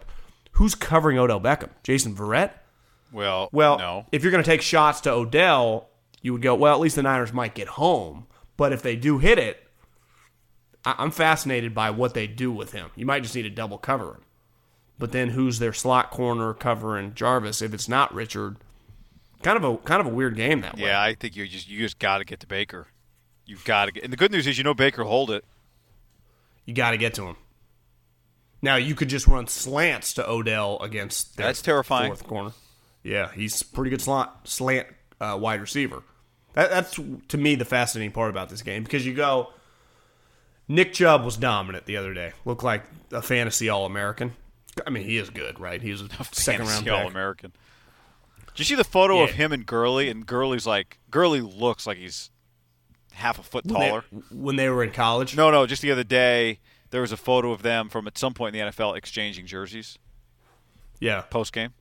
Who's 0.54 0.76
covering 0.76 1.18
Odell 1.18 1.42
Beckham? 1.42 1.70
Jason 1.84 2.16
Verrett? 2.16 2.52
well, 3.12 3.50
Well, 3.52 3.78
no. 3.80 4.06
if 4.12 4.22
you're 4.22 4.32
going 4.32 4.44
to 4.44 4.50
take 4.50 4.62
shots 4.62 5.02
to 5.02 5.12
Odell, 5.12 5.90
you 6.22 6.32
would 6.34 6.44
go, 6.44 6.54
well, 6.54 6.76
at 6.76 6.80
least 6.80 6.96
the 6.96 7.02
Niners 7.02 7.34
might 7.34 7.56
get 7.56 7.70
home. 7.70 8.28
But 8.56 8.72
if 8.72 8.84
they 8.84 8.96
do 8.96 9.18
hit 9.18 9.40
it, 9.40 9.64
I- 10.86 10.96
I'm 11.00 11.10
fascinated 11.12 11.74
by 11.74 11.90
what 11.90 12.14
they 12.14 12.28
do 12.28 12.52
with 12.52 12.72
him. 12.72 12.92
You 12.96 13.06
might 13.08 13.24
just 13.24 13.34
need 13.36 13.46
a 13.48 13.50
double 13.50 13.78
cover 13.80 14.06
him. 14.16 14.22
But 15.00 15.12
then 15.12 15.30
who's 15.30 15.60
their 15.60 15.74
slot 15.74 16.12
corner 16.12 16.54
covering 16.54 17.14
Jarvis? 17.14 17.62
If 17.62 17.74
it's 17.74 17.90
not 17.90 18.14
Richard, 18.14 18.58
kind 19.42 19.58
of 19.58 19.64
a 19.64 19.78
kind 19.78 20.00
of 20.00 20.08
a 20.08 20.10
weird 20.10 20.36
game 20.36 20.62
that 20.62 20.78
way. 20.78 20.84
Yeah, 20.84 21.02
I 21.02 21.16
think 21.16 21.36
you 21.36 21.48
just 21.48 21.68
you 21.70 21.80
just 21.80 22.00
got 22.00 22.20
to 22.20 22.26
get 22.26 22.40
to 22.42 22.48
Baker. 22.48 22.88
You've 23.46 23.66
got 23.66 23.86
to 23.86 23.92
get. 23.92 24.04
And 24.04 24.14
the 24.14 24.18
good 24.18 24.32
news 24.32 24.48
is 24.48 24.58
you 24.58 24.64
know 24.64 24.74
Baker 24.74 25.04
hold 25.04 25.32
it. 25.32 25.44
You 26.66 26.74
got 26.74 26.92
to 26.92 26.98
get 26.98 27.14
to 27.16 27.24
him. 27.28 27.36
Now 28.62 28.78
you 28.78 28.96
could 28.96 29.10
just 29.10 29.28
run 29.28 29.48
slants 29.48 30.14
to 30.14 30.30
Odell 30.30 30.80
against 30.80 31.36
That's 31.36 31.62
terrifying. 31.62 32.12
fourth 32.12 32.26
corner. 32.26 32.52
Yeah, 33.04 33.30
he's 33.34 33.62
pretty 33.62 33.90
good 33.90 34.02
slot 34.02 34.48
slant 34.48 34.88
uh, 35.20 35.38
wide 35.40 35.60
receiver. 35.60 36.04
That, 36.54 36.70
that's 36.70 36.98
to 37.30 37.38
me 37.38 37.56
the 37.56 37.66
fascinating 37.66 38.14
part 38.14 38.30
about 38.30 38.50
this 38.50 38.62
game 38.62 38.84
because 38.84 39.06
you 39.06 39.14
go. 39.14 39.50
Nick 40.70 40.94
Chubb 40.94 41.26
was 41.26 41.36
dominant 41.36 41.86
the 41.86 41.98
other 41.98 42.14
day. 42.14 42.32
Looked 42.46 42.64
like 42.64 42.84
a 43.12 43.22
fantasy 43.22 43.68
All 43.68 43.86
American. 43.86 44.34
I 44.86 44.90
mean, 44.90 45.04
he 45.04 45.18
is 45.18 45.30
good, 45.30 45.60
right? 45.60 45.82
He's 45.82 46.02
a 46.02 46.08
second 46.32 46.68
round 46.68 46.88
All 46.90 47.02
pick. 47.02 47.10
American. 47.12 47.54
Did 48.48 48.60
you 48.60 48.66
see 48.66 48.76
the 48.76 48.84
photo 48.84 49.24
of 49.24 49.32
him 49.32 49.52
and 49.52 49.66
Gurley? 49.66 50.10
And 50.10 50.26
Gurley's 50.26 50.68
like 50.68 51.00
Gurley 51.10 51.42
looks 51.42 51.88
like 51.88 51.98
he's 51.98 52.30
half 53.14 53.40
a 53.40 53.44
foot 53.44 53.66
When 53.66 53.80
they- 53.80 53.90
taller. 53.90 54.04
when 54.32 54.56
they 54.58 54.70
were 54.70 54.84
in 54.84 54.92
college. 54.92 55.36
No, 55.36 55.50
no. 55.52 55.66
Just 55.66 55.82
the 55.82 55.92
other 55.92 56.04
day, 56.04 56.60
there 56.92 57.02
was 57.02 57.12
a 57.12 57.18
photo 57.18 57.52
of 57.52 57.62
them 57.64 57.90
from 57.90 58.06
at 58.08 58.18
some 58.18 58.34
point 58.34 58.56
in 58.56 58.66
the 58.68 58.72
NFL 58.72 58.96
exchanging 58.96 59.46
jerseys 59.48 59.98
Yeah. 61.00 61.22
post 61.22 61.52
game, 61.54 61.74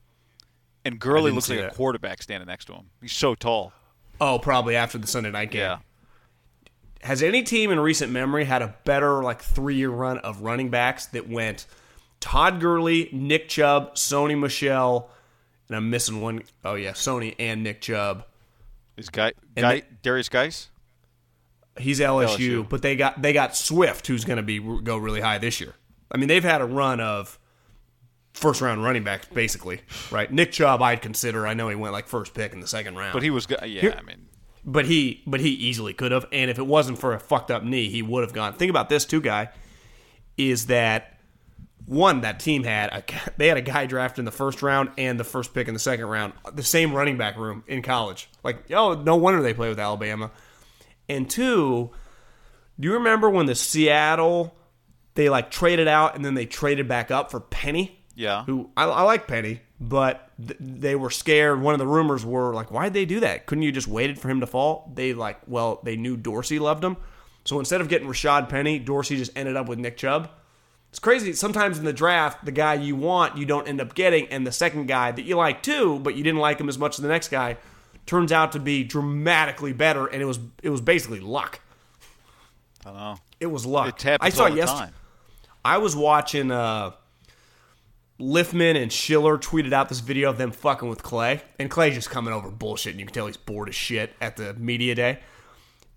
and 0.85 0.99
Gurley 0.99 1.31
looks 1.31 1.47
see 1.47 1.61
like 1.63 1.73
a 1.73 1.75
quarterback 1.75 2.23
standing 2.23 2.47
next 2.47 2.65
to 2.67 2.73
him. 2.75 2.87
He's 3.03 3.13
so 3.13 3.35
tall. 3.35 3.73
Oh, 4.21 4.39
probably 4.39 4.75
after 4.77 4.97
the 4.99 5.07
Sunday 5.07 5.31
night 5.31 5.51
game. 5.51 5.61
Yeah. 5.61 5.79
Has 7.03 7.23
any 7.23 7.43
team 7.43 7.71
in 7.73 7.81
recent 7.81 8.13
memory 8.13 8.45
had 8.45 8.63
a 8.63 8.77
better 8.85 9.23
like 9.23 9.43
three 9.43 9.75
year 9.75 9.91
run 9.91 10.19
of 10.19 10.41
running 10.43 10.71
backs 10.71 11.07
that 11.07 11.29
went 11.29 11.67
Todd 12.23 12.61
Gurley, 12.61 13.11
Nick 13.13 13.49
Chubb, 13.49 13.97
Sony 13.97 14.39
Michel, 14.39 15.11
and 15.69 15.77
I'm 15.77 15.91
missing 15.91 16.21
one 16.23 16.43
oh 16.65 16.75
yeah, 16.75 16.93
Sony 16.93 17.35
and 17.39 17.63
Nick 17.63 17.83
Chubb. 17.83 18.25
Is 18.97 19.11
Guy, 19.11 19.33
Guy 19.57 19.81
they- 19.81 19.85
Derrius 20.09 20.31
Guice? 20.31 20.69
He's 21.79 22.01
LSU, 22.01 22.37
LSU. 22.37 22.69
but 22.69 22.83
they 22.83 22.97
got 22.97 23.21
they 23.21 23.33
got 23.33 23.57
Swift, 23.57 24.07
who's 24.07 24.25
going 24.25 24.37
to 24.37 24.43
be 24.43 24.59
go 24.59 24.97
really 24.97 25.21
high 25.21 25.39
this 25.39 25.61
year. 25.61 25.75
I 26.11 26.17
mean, 26.19 26.29
they've 26.29 26.45
had 26.45 26.61
a 26.61 26.67
run 26.67 27.01
of 27.01 27.39
first 28.35 28.61
round 28.61 28.85
running 28.85 29.05
backs, 29.05 29.27
basically, 29.29 29.81
right? 30.11 30.31
Nick 30.31 30.53
Chubb, 30.53 30.81
I'd 30.83 31.03
consider. 31.03 31.47
I 31.47 31.55
know 31.55 31.69
he 31.69 31.75
went 31.75 31.93
like 31.93 32.07
first 32.09 32.35
pick 32.35 32.53
in 32.53 32.61
the 32.61 32.67
second 32.69 32.97
round, 32.97 33.15
But 33.15 33.23
he 33.23 33.31
was. 33.31 33.47
Yeah, 33.51 33.67
Here- 33.81 33.97
I 33.99 34.03
mean, 34.03 34.29
but 34.65 34.85
he 34.85 35.23
but 35.27 35.41
he 35.41 35.49
easily 35.49 35.93
could 35.93 36.13
have 36.13 36.27
and 36.31 36.51
if 36.51 36.59
it 36.59 36.67
wasn't 36.67 36.99
for 36.99 37.15
a 37.15 37.19
fucked 37.19 37.51
up 37.51 37.65
knee 37.65 37.89
he 37.89 38.01
would 38.01 38.23
have 38.23 38.33
gone 38.33 38.53
think 38.53 38.71
about 38.71 38.89
this 38.89 39.05
too 39.05 39.21
guy 39.21 39.49
is 40.37 40.67
that 40.67 41.12
one 41.93 42.23
that 42.23 42.41
team 42.41 42.65
had 42.65 42.91
a, 42.93 43.05
they 43.37 43.49
had 43.49 43.57
a 43.57 43.63
guy 43.63 43.87
drafted 43.87 44.21
in 44.21 44.25
the 44.25 44.31
first 44.31 44.63
round 44.63 44.91
and 44.99 45.19
the 45.21 45.25
first 45.25 45.53
pick 45.55 45.69
in 45.69 45.75
the 45.75 45.81
second 45.81 46.07
round 46.07 46.33
the 46.55 46.63
same 46.63 46.93
running 46.95 47.17
back 47.19 47.37
room 47.37 47.63
in 47.67 47.83
college 47.83 48.29
like 48.43 48.71
oh 48.73 48.95
no 48.95 49.17
wonder 49.17 49.43
they 49.43 49.55
play 49.55 49.69
with 49.69 49.79
alabama 49.79 50.31
and 51.09 51.29
two 51.31 51.91
do 52.81 52.89
you 52.89 52.95
remember 52.95 53.29
when 53.31 53.47
the 53.47 53.55
seattle 53.55 54.55
they 55.15 55.29
like 55.29 55.51
traded 55.51 55.87
out 55.89 56.15
and 56.17 56.25
then 56.25 56.35
they 56.35 56.47
traded 56.47 56.89
back 56.89 57.11
up 57.11 57.31
for 57.31 57.41
penny 57.41 57.99
Yeah. 58.15 58.45
who 58.45 58.71
I, 58.77 58.85
I 58.85 59.03
like 59.03 59.27
Penny, 59.27 59.61
but 59.81 60.31
th- 60.39 60.59
they 60.61 60.95
were 60.97 61.11
scared. 61.11 61.61
One 61.61 61.75
of 61.75 61.79
the 61.79 61.87
rumors 61.87 62.25
were 62.25 62.55
like, 62.55 62.71
why'd 62.71 62.93
they 62.93 63.05
do 63.07 63.21
that? 63.21 63.47
Couldn't 63.47 63.63
you 63.65 63.73
just 63.73 63.89
waited 63.89 64.19
for 64.19 64.29
him 64.29 64.41
to 64.41 64.47
fall? 64.47 64.91
They 64.95 65.13
like, 65.15 65.39
well, 65.47 65.81
they 65.83 65.97
knew 65.97 66.17
Dorsey 66.17 66.59
loved 66.59 66.85
him, 66.85 66.97
so 67.45 67.59
instead 67.59 67.81
of 67.81 67.89
getting 67.89 68.07
Rashaad 68.09 68.49
Penny, 68.49 68.79
Dorsey 68.79 69.17
just 69.17 69.33
ended 69.37 69.57
up 69.57 69.67
with 69.69 69.79
Nick 69.79 69.97
Chubb. 69.97 70.31
It's 70.93 70.99
crazy. 70.99 71.33
Sometimes 71.33 71.79
in 71.79 71.87
the 71.87 71.93
draft, 71.95 72.45
the 72.45 72.53
guy 72.53 72.75
you 72.75 72.95
want, 72.95 73.39
you 73.39 73.47
don't 73.47 73.67
end 73.67 73.81
up 73.81 73.95
getting, 73.95 74.27
and 74.29 74.47
the 74.47 74.53
second 74.53 74.89
guy 74.89 75.11
that 75.11 75.23
you 75.23 75.37
like 75.37 75.63
too, 75.63 75.99
but 76.01 76.15
you 76.17 76.23
didn't 76.23 76.41
like 76.41 76.61
him 76.61 76.69
as 76.69 76.79
much 76.79 76.99
as 76.99 77.03
the 77.03 77.09
next 77.09 77.29
guy, 77.29 77.57
turns 78.05 78.31
out 78.31 78.53
to 78.53 78.61
be 78.61 78.85
dramatically 78.85 79.73
better, 79.73 80.07
and 80.07 80.21
it 80.21 80.27
was 80.27 80.39
it 80.63 80.69
was 80.69 80.83
basically 80.83 81.21
luck. 81.21 81.61
I 82.85 82.91
don't 82.91 82.97
know. 82.99 83.17
It 83.41 83.47
was 83.47 83.65
luck. 83.65 84.05
It 84.05 84.19
I 84.21 84.29
saw 84.29 84.45
all 84.45 84.51
the 84.51 84.57
yes- 84.57 84.71
time. 84.71 84.93
I 85.65 85.79
was 85.79 85.97
watching 85.97 86.51
uh 86.51 86.91
Liftman 88.21 88.81
and 88.81 88.93
Schiller 88.93 89.39
tweeted 89.39 89.73
out 89.73 89.89
this 89.89 90.01
video 90.01 90.29
of 90.29 90.37
them 90.37 90.51
fucking 90.53 90.89
with 90.91 91.03
Clay, 91.03 91.41
and 91.59 91.71
Clay's 91.71 91.95
just 91.95 92.11
coming 92.11 92.35
over 92.35 92.51
bullshit, 92.51 92.91
and 92.91 93.01
you 93.01 93.07
can 93.07 93.15
tell 93.15 93.27
he's 93.27 93.39
bored 93.39 93.71
as 93.71 93.75
shit 93.75 94.13
at 94.21 94.37
the 94.37 94.53
media 94.55 94.95
day. 94.95 95.21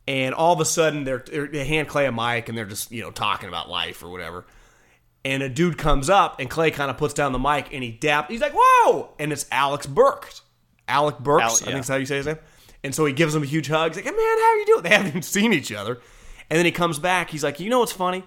And 0.07 0.33
all 0.33 0.53
of 0.53 0.59
a 0.61 0.65
sudden, 0.65 1.03
they're, 1.03 1.23
they're- 1.27 1.47
they 1.47 1.65
hand 1.65 1.87
Clay 1.89 2.05
a 2.05 2.11
mic, 2.11 2.47
and 2.47 2.57
they're 2.57 2.65
just 2.65 2.91
you 2.91 3.01
know 3.01 3.11
talking 3.11 3.49
about 3.49 3.69
life 3.69 4.01
or 4.01 4.09
whatever. 4.09 4.45
And 5.25 5.43
a 5.43 5.49
dude 5.49 5.77
comes 5.77 6.09
up, 6.09 6.39
and 6.39 6.49
Clay 6.49 6.71
kind 6.71 6.89
of 6.89 6.97
puts 6.97 7.13
down 7.13 7.33
the 7.33 7.39
mic, 7.39 7.73
and 7.73 7.83
he 7.83 7.91
dap. 7.91 8.29
He's 8.29 8.39
like, 8.39 8.53
"Whoa!" 8.55 9.09
And 9.19 9.33
it's 9.33 9.45
Alex 9.51 9.85
Burks. 9.85 10.41
Alec 10.87 11.19
Burks, 11.19 11.43
Al- 11.43 11.49
I 11.51 11.57
think 11.57 11.71
that's 11.73 11.87
how 11.89 11.95
you 11.95 12.05
say 12.05 12.17
his 12.17 12.27
name. 12.27 12.37
And 12.83 12.93
so 12.95 13.05
he 13.05 13.11
gives 13.11 13.35
him 13.35 13.41
a 13.43 13.47
huge 13.47 13.67
hug. 13.67 13.89
He's 13.89 13.97
like, 13.97 14.05
"Hey 14.05 14.11
man, 14.11 14.37
how 14.37 14.51
are 14.51 14.57
you 14.57 14.65
doing?" 14.67 14.83
They 14.83 14.89
haven't 14.89 15.07
even 15.07 15.21
seen 15.35 15.51
each 15.51 15.73
other. 15.73 15.99
And 16.49 16.57
then 16.57 16.65
he 16.65 16.71
comes 16.71 16.99
back. 16.99 17.31
He's 17.31 17.43
like, 17.43 17.59
"You 17.59 17.69
know 17.69 17.79
what's 17.79 17.91
funny? 17.91 18.23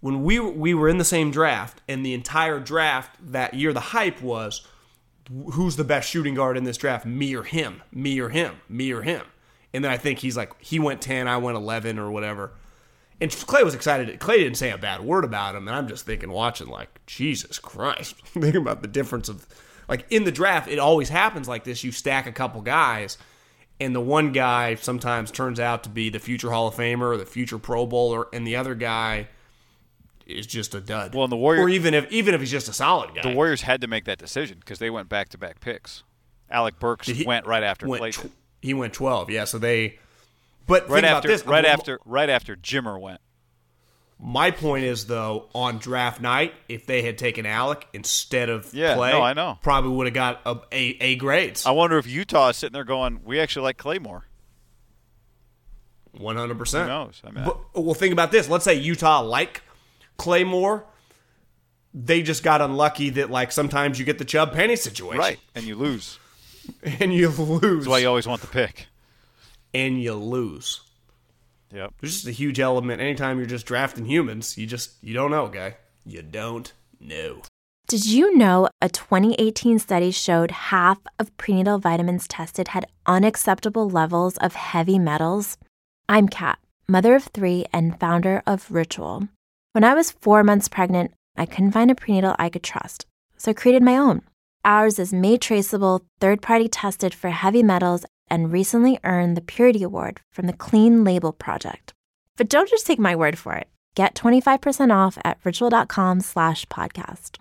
when 0.00 0.22
we 0.22 0.38
we 0.38 0.74
were 0.74 0.88
in 0.88 0.98
the 0.98 1.04
same 1.04 1.30
draft, 1.30 1.80
and 1.88 2.04
the 2.04 2.14
entire 2.14 2.60
draft 2.60 3.16
that 3.32 3.54
year, 3.54 3.72
the 3.72 3.80
hype 3.80 4.20
was 4.20 4.66
who's 5.52 5.76
the 5.76 5.84
best 5.84 6.08
shooting 6.08 6.34
guard 6.34 6.56
in 6.56 6.64
this 6.64 6.76
draft, 6.76 7.04
me 7.04 7.34
or 7.34 7.42
him, 7.42 7.82
me 7.90 8.20
or 8.20 8.28
him, 8.28 8.60
me 8.68 8.92
or 8.92 9.02
him. 9.02 9.22
And 9.74 9.82
then 9.84 9.90
I 9.90 9.96
think 9.96 10.20
he's 10.20 10.36
like 10.36 10.52
he 10.62 10.78
went 10.78 11.00
ten, 11.00 11.26
I 11.28 11.38
went 11.38 11.56
eleven 11.56 11.98
or 11.98 12.10
whatever. 12.10 12.52
And 13.20 13.30
Clay 13.30 13.62
was 13.62 13.74
excited. 13.74 14.18
Clay 14.20 14.38
didn't 14.38 14.58
say 14.58 14.70
a 14.70 14.78
bad 14.78 15.00
word 15.00 15.24
about 15.24 15.54
him, 15.54 15.66
and 15.68 15.76
I'm 15.76 15.88
just 15.88 16.04
thinking, 16.04 16.30
watching, 16.30 16.68
like, 16.68 17.04
Jesus 17.06 17.58
Christ. 17.58 18.14
thinking 18.26 18.60
about 18.60 18.82
the 18.82 18.88
difference 18.88 19.28
of, 19.28 19.46
like, 19.88 20.04
in 20.10 20.24
the 20.24 20.32
draft, 20.32 20.68
it 20.68 20.78
always 20.78 21.08
happens 21.08 21.48
like 21.48 21.64
this. 21.64 21.82
You 21.82 21.92
stack 21.92 22.26
a 22.26 22.32
couple 22.32 22.60
guys, 22.60 23.16
and 23.80 23.94
the 23.94 24.00
one 24.00 24.32
guy 24.32 24.74
sometimes 24.74 25.30
turns 25.30 25.58
out 25.58 25.84
to 25.84 25.88
be 25.88 26.10
the 26.10 26.18
future 26.18 26.50
Hall 26.50 26.68
of 26.68 26.74
Famer 26.74 27.12
or 27.12 27.16
the 27.16 27.24
future 27.24 27.58
Pro 27.58 27.86
Bowler, 27.86 28.26
and 28.34 28.46
the 28.46 28.56
other 28.56 28.74
guy 28.74 29.28
is 30.26 30.46
just 30.46 30.74
a 30.74 30.80
dud. 30.80 31.14
Well, 31.14 31.24
and 31.24 31.32
the 31.32 31.36
Warrior- 31.36 31.62
or 31.62 31.68
even 31.68 31.94
if 31.94 32.10
even 32.10 32.34
if 32.34 32.40
he's 32.40 32.50
just 32.50 32.68
a 32.68 32.72
solid 32.72 33.14
guy. 33.14 33.22
The 33.22 33.34
Warriors 33.34 33.62
had 33.62 33.80
to 33.82 33.86
make 33.86 34.04
that 34.06 34.18
decision 34.18 34.58
because 34.58 34.78
they 34.78 34.90
went 34.90 35.08
back 35.08 35.28
to 35.30 35.38
back 35.38 35.60
picks. 35.60 36.02
Alec 36.50 36.78
Burks 36.78 37.06
he- 37.06 37.24
went 37.24 37.46
right 37.46 37.62
after 37.62 37.86
went 37.86 38.12
tw- 38.14 38.30
he 38.60 38.74
went 38.74 38.92
12, 38.92 39.30
yeah. 39.30 39.44
So 39.44 39.58
they, 39.58 39.98
but 40.66 40.88
right 40.88 41.02
think 41.02 41.04
after, 41.14 41.28
about 41.28 41.32
this. 41.38 41.46
right 41.46 41.64
I'm- 41.64 41.72
after, 41.78 42.00
right 42.04 42.28
after 42.30 42.56
Jimmer 42.56 43.00
went. 43.00 43.20
My 44.18 44.50
point 44.50 44.84
is 44.84 45.04
though, 45.06 45.48
on 45.54 45.76
draft 45.76 46.22
night, 46.22 46.54
if 46.70 46.86
they 46.86 47.02
had 47.02 47.18
taken 47.18 47.44
Alec 47.44 47.86
instead 47.92 48.48
of 48.48 48.72
Yeah, 48.72 48.94
Clay, 48.94 49.12
no, 49.12 49.20
I 49.20 49.34
know. 49.34 49.58
probably 49.60 49.90
would 49.90 50.06
have 50.06 50.14
got 50.14 50.40
a, 50.46 50.56
a, 50.72 50.96
a 51.02 51.16
grades. 51.16 51.66
I 51.66 51.72
wonder 51.72 51.98
if 51.98 52.06
Utah 52.06 52.48
is 52.48 52.56
sitting 52.56 52.72
there 52.72 52.84
going, 52.84 53.20
"We 53.24 53.38
actually 53.38 53.64
like 53.64 53.76
Claymore." 53.76 54.24
One 56.12 56.36
hundred 56.36 56.58
percent. 56.58 56.84
Who 56.88 56.94
knows? 56.94 57.20
I 57.26 57.30
mean, 57.30 57.44
But, 57.44 57.58
well, 57.84 57.92
think 57.94 58.12
about 58.14 58.32
this. 58.32 58.48
Let's 58.48 58.64
say 58.64 58.74
Utah 58.74 59.20
like 59.20 59.60
Claymore. 60.16 60.84
They 61.92 62.22
just 62.22 62.42
got 62.42 62.62
unlucky 62.62 63.10
that 63.10 63.30
like 63.30 63.52
sometimes 63.52 63.98
you 63.98 64.06
get 64.06 64.16
the 64.18 64.24
Chubb 64.24 64.52
Penny 64.54 64.76
situation, 64.76 65.18
right, 65.18 65.38
and 65.54 65.64
you 65.66 65.76
lose. 65.76 66.18
And 66.82 67.14
you 67.14 67.28
lose, 67.28 67.84
That's 67.84 67.86
why 67.86 67.98
you 67.98 68.08
always 68.08 68.26
want 68.26 68.40
the 68.40 68.48
pick. 68.48 68.88
And 69.76 70.02
you 70.02 70.14
lose. 70.14 70.80
Yep. 71.72 71.92
There's 72.00 72.14
just 72.14 72.26
a 72.26 72.32
huge 72.32 72.58
element. 72.58 73.02
Anytime 73.02 73.36
you're 73.36 73.46
just 73.46 73.66
drafting 73.66 74.06
humans, 74.06 74.56
you 74.56 74.66
just 74.66 74.92
you 75.02 75.12
don't 75.12 75.30
know, 75.30 75.48
guy. 75.48 75.76
You 76.04 76.22
don't 76.22 76.72
know. 76.98 77.42
Did 77.86 78.06
you 78.06 78.36
know 78.36 78.68
a 78.80 78.88
2018 78.88 79.78
study 79.78 80.10
showed 80.10 80.50
half 80.50 80.98
of 81.18 81.36
prenatal 81.36 81.78
vitamins 81.78 82.26
tested 82.26 82.68
had 82.68 82.86
unacceptable 83.06 83.88
levels 83.88 84.38
of 84.38 84.54
heavy 84.54 84.98
metals? 84.98 85.58
I'm 86.08 86.28
Kat, 86.28 86.58
mother 86.88 87.14
of 87.14 87.24
three 87.24 87.66
and 87.72 88.00
founder 88.00 88.42
of 88.46 88.70
Ritual. 88.70 89.28
When 89.72 89.84
I 89.84 89.94
was 89.94 90.10
four 90.10 90.42
months 90.42 90.68
pregnant, 90.68 91.12
I 91.36 91.44
couldn't 91.46 91.72
find 91.72 91.90
a 91.90 91.94
prenatal 91.94 92.34
I 92.38 92.48
could 92.48 92.62
trust, 92.62 93.04
so 93.36 93.50
I 93.50 93.54
created 93.54 93.82
my 93.82 93.96
own. 93.96 94.22
Ours 94.64 94.98
is 94.98 95.12
made 95.12 95.42
traceable, 95.42 96.02
third 96.18 96.40
party 96.40 96.66
tested 96.66 97.14
for 97.14 97.30
heavy 97.30 97.62
metals, 97.62 98.04
and 98.28 98.52
recently 98.52 98.98
earned 99.04 99.36
the 99.36 99.40
Purity 99.40 99.82
Award 99.82 100.20
from 100.32 100.46
the 100.46 100.52
Clean 100.52 101.04
Label 101.04 101.32
Project. 101.32 101.94
But 102.36 102.48
don't 102.48 102.68
just 102.68 102.86
take 102.86 102.98
my 102.98 103.16
word 103.16 103.38
for 103.38 103.54
it. 103.54 103.68
Get 103.94 104.14
25% 104.14 104.94
off 104.94 105.18
at 105.24 105.38
ritual.com 105.44 106.20
slash 106.20 106.66
podcast. 106.66 107.38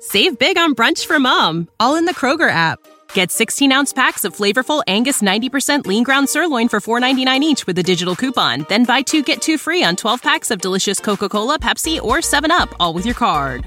Save 0.00 0.38
big 0.38 0.58
on 0.58 0.74
brunch 0.74 1.06
for 1.06 1.20
mom, 1.20 1.68
all 1.78 1.96
in 1.96 2.06
the 2.06 2.14
Kroger 2.14 2.50
app. 2.50 2.78
Get 3.14 3.30
16 3.30 3.70
ounce 3.70 3.92
packs 3.92 4.24
of 4.24 4.34
flavorful 4.34 4.82
Angus 4.86 5.22
90% 5.22 5.86
lean 5.86 6.02
ground 6.02 6.28
sirloin 6.28 6.68
for 6.68 6.80
$4.99 6.80 7.40
each 7.40 7.66
with 7.66 7.78
a 7.78 7.82
digital 7.82 8.16
coupon. 8.16 8.64
Then 8.68 8.84
buy 8.84 9.02
two 9.02 9.22
get 9.22 9.42
two 9.42 9.58
free 9.58 9.84
on 9.84 9.96
12 9.96 10.22
packs 10.22 10.50
of 10.50 10.60
delicious 10.60 10.98
Coca 10.98 11.28
Cola, 11.28 11.58
Pepsi, 11.58 12.00
or 12.02 12.18
7UP, 12.18 12.74
all 12.80 12.94
with 12.94 13.04
your 13.04 13.14
card. 13.14 13.66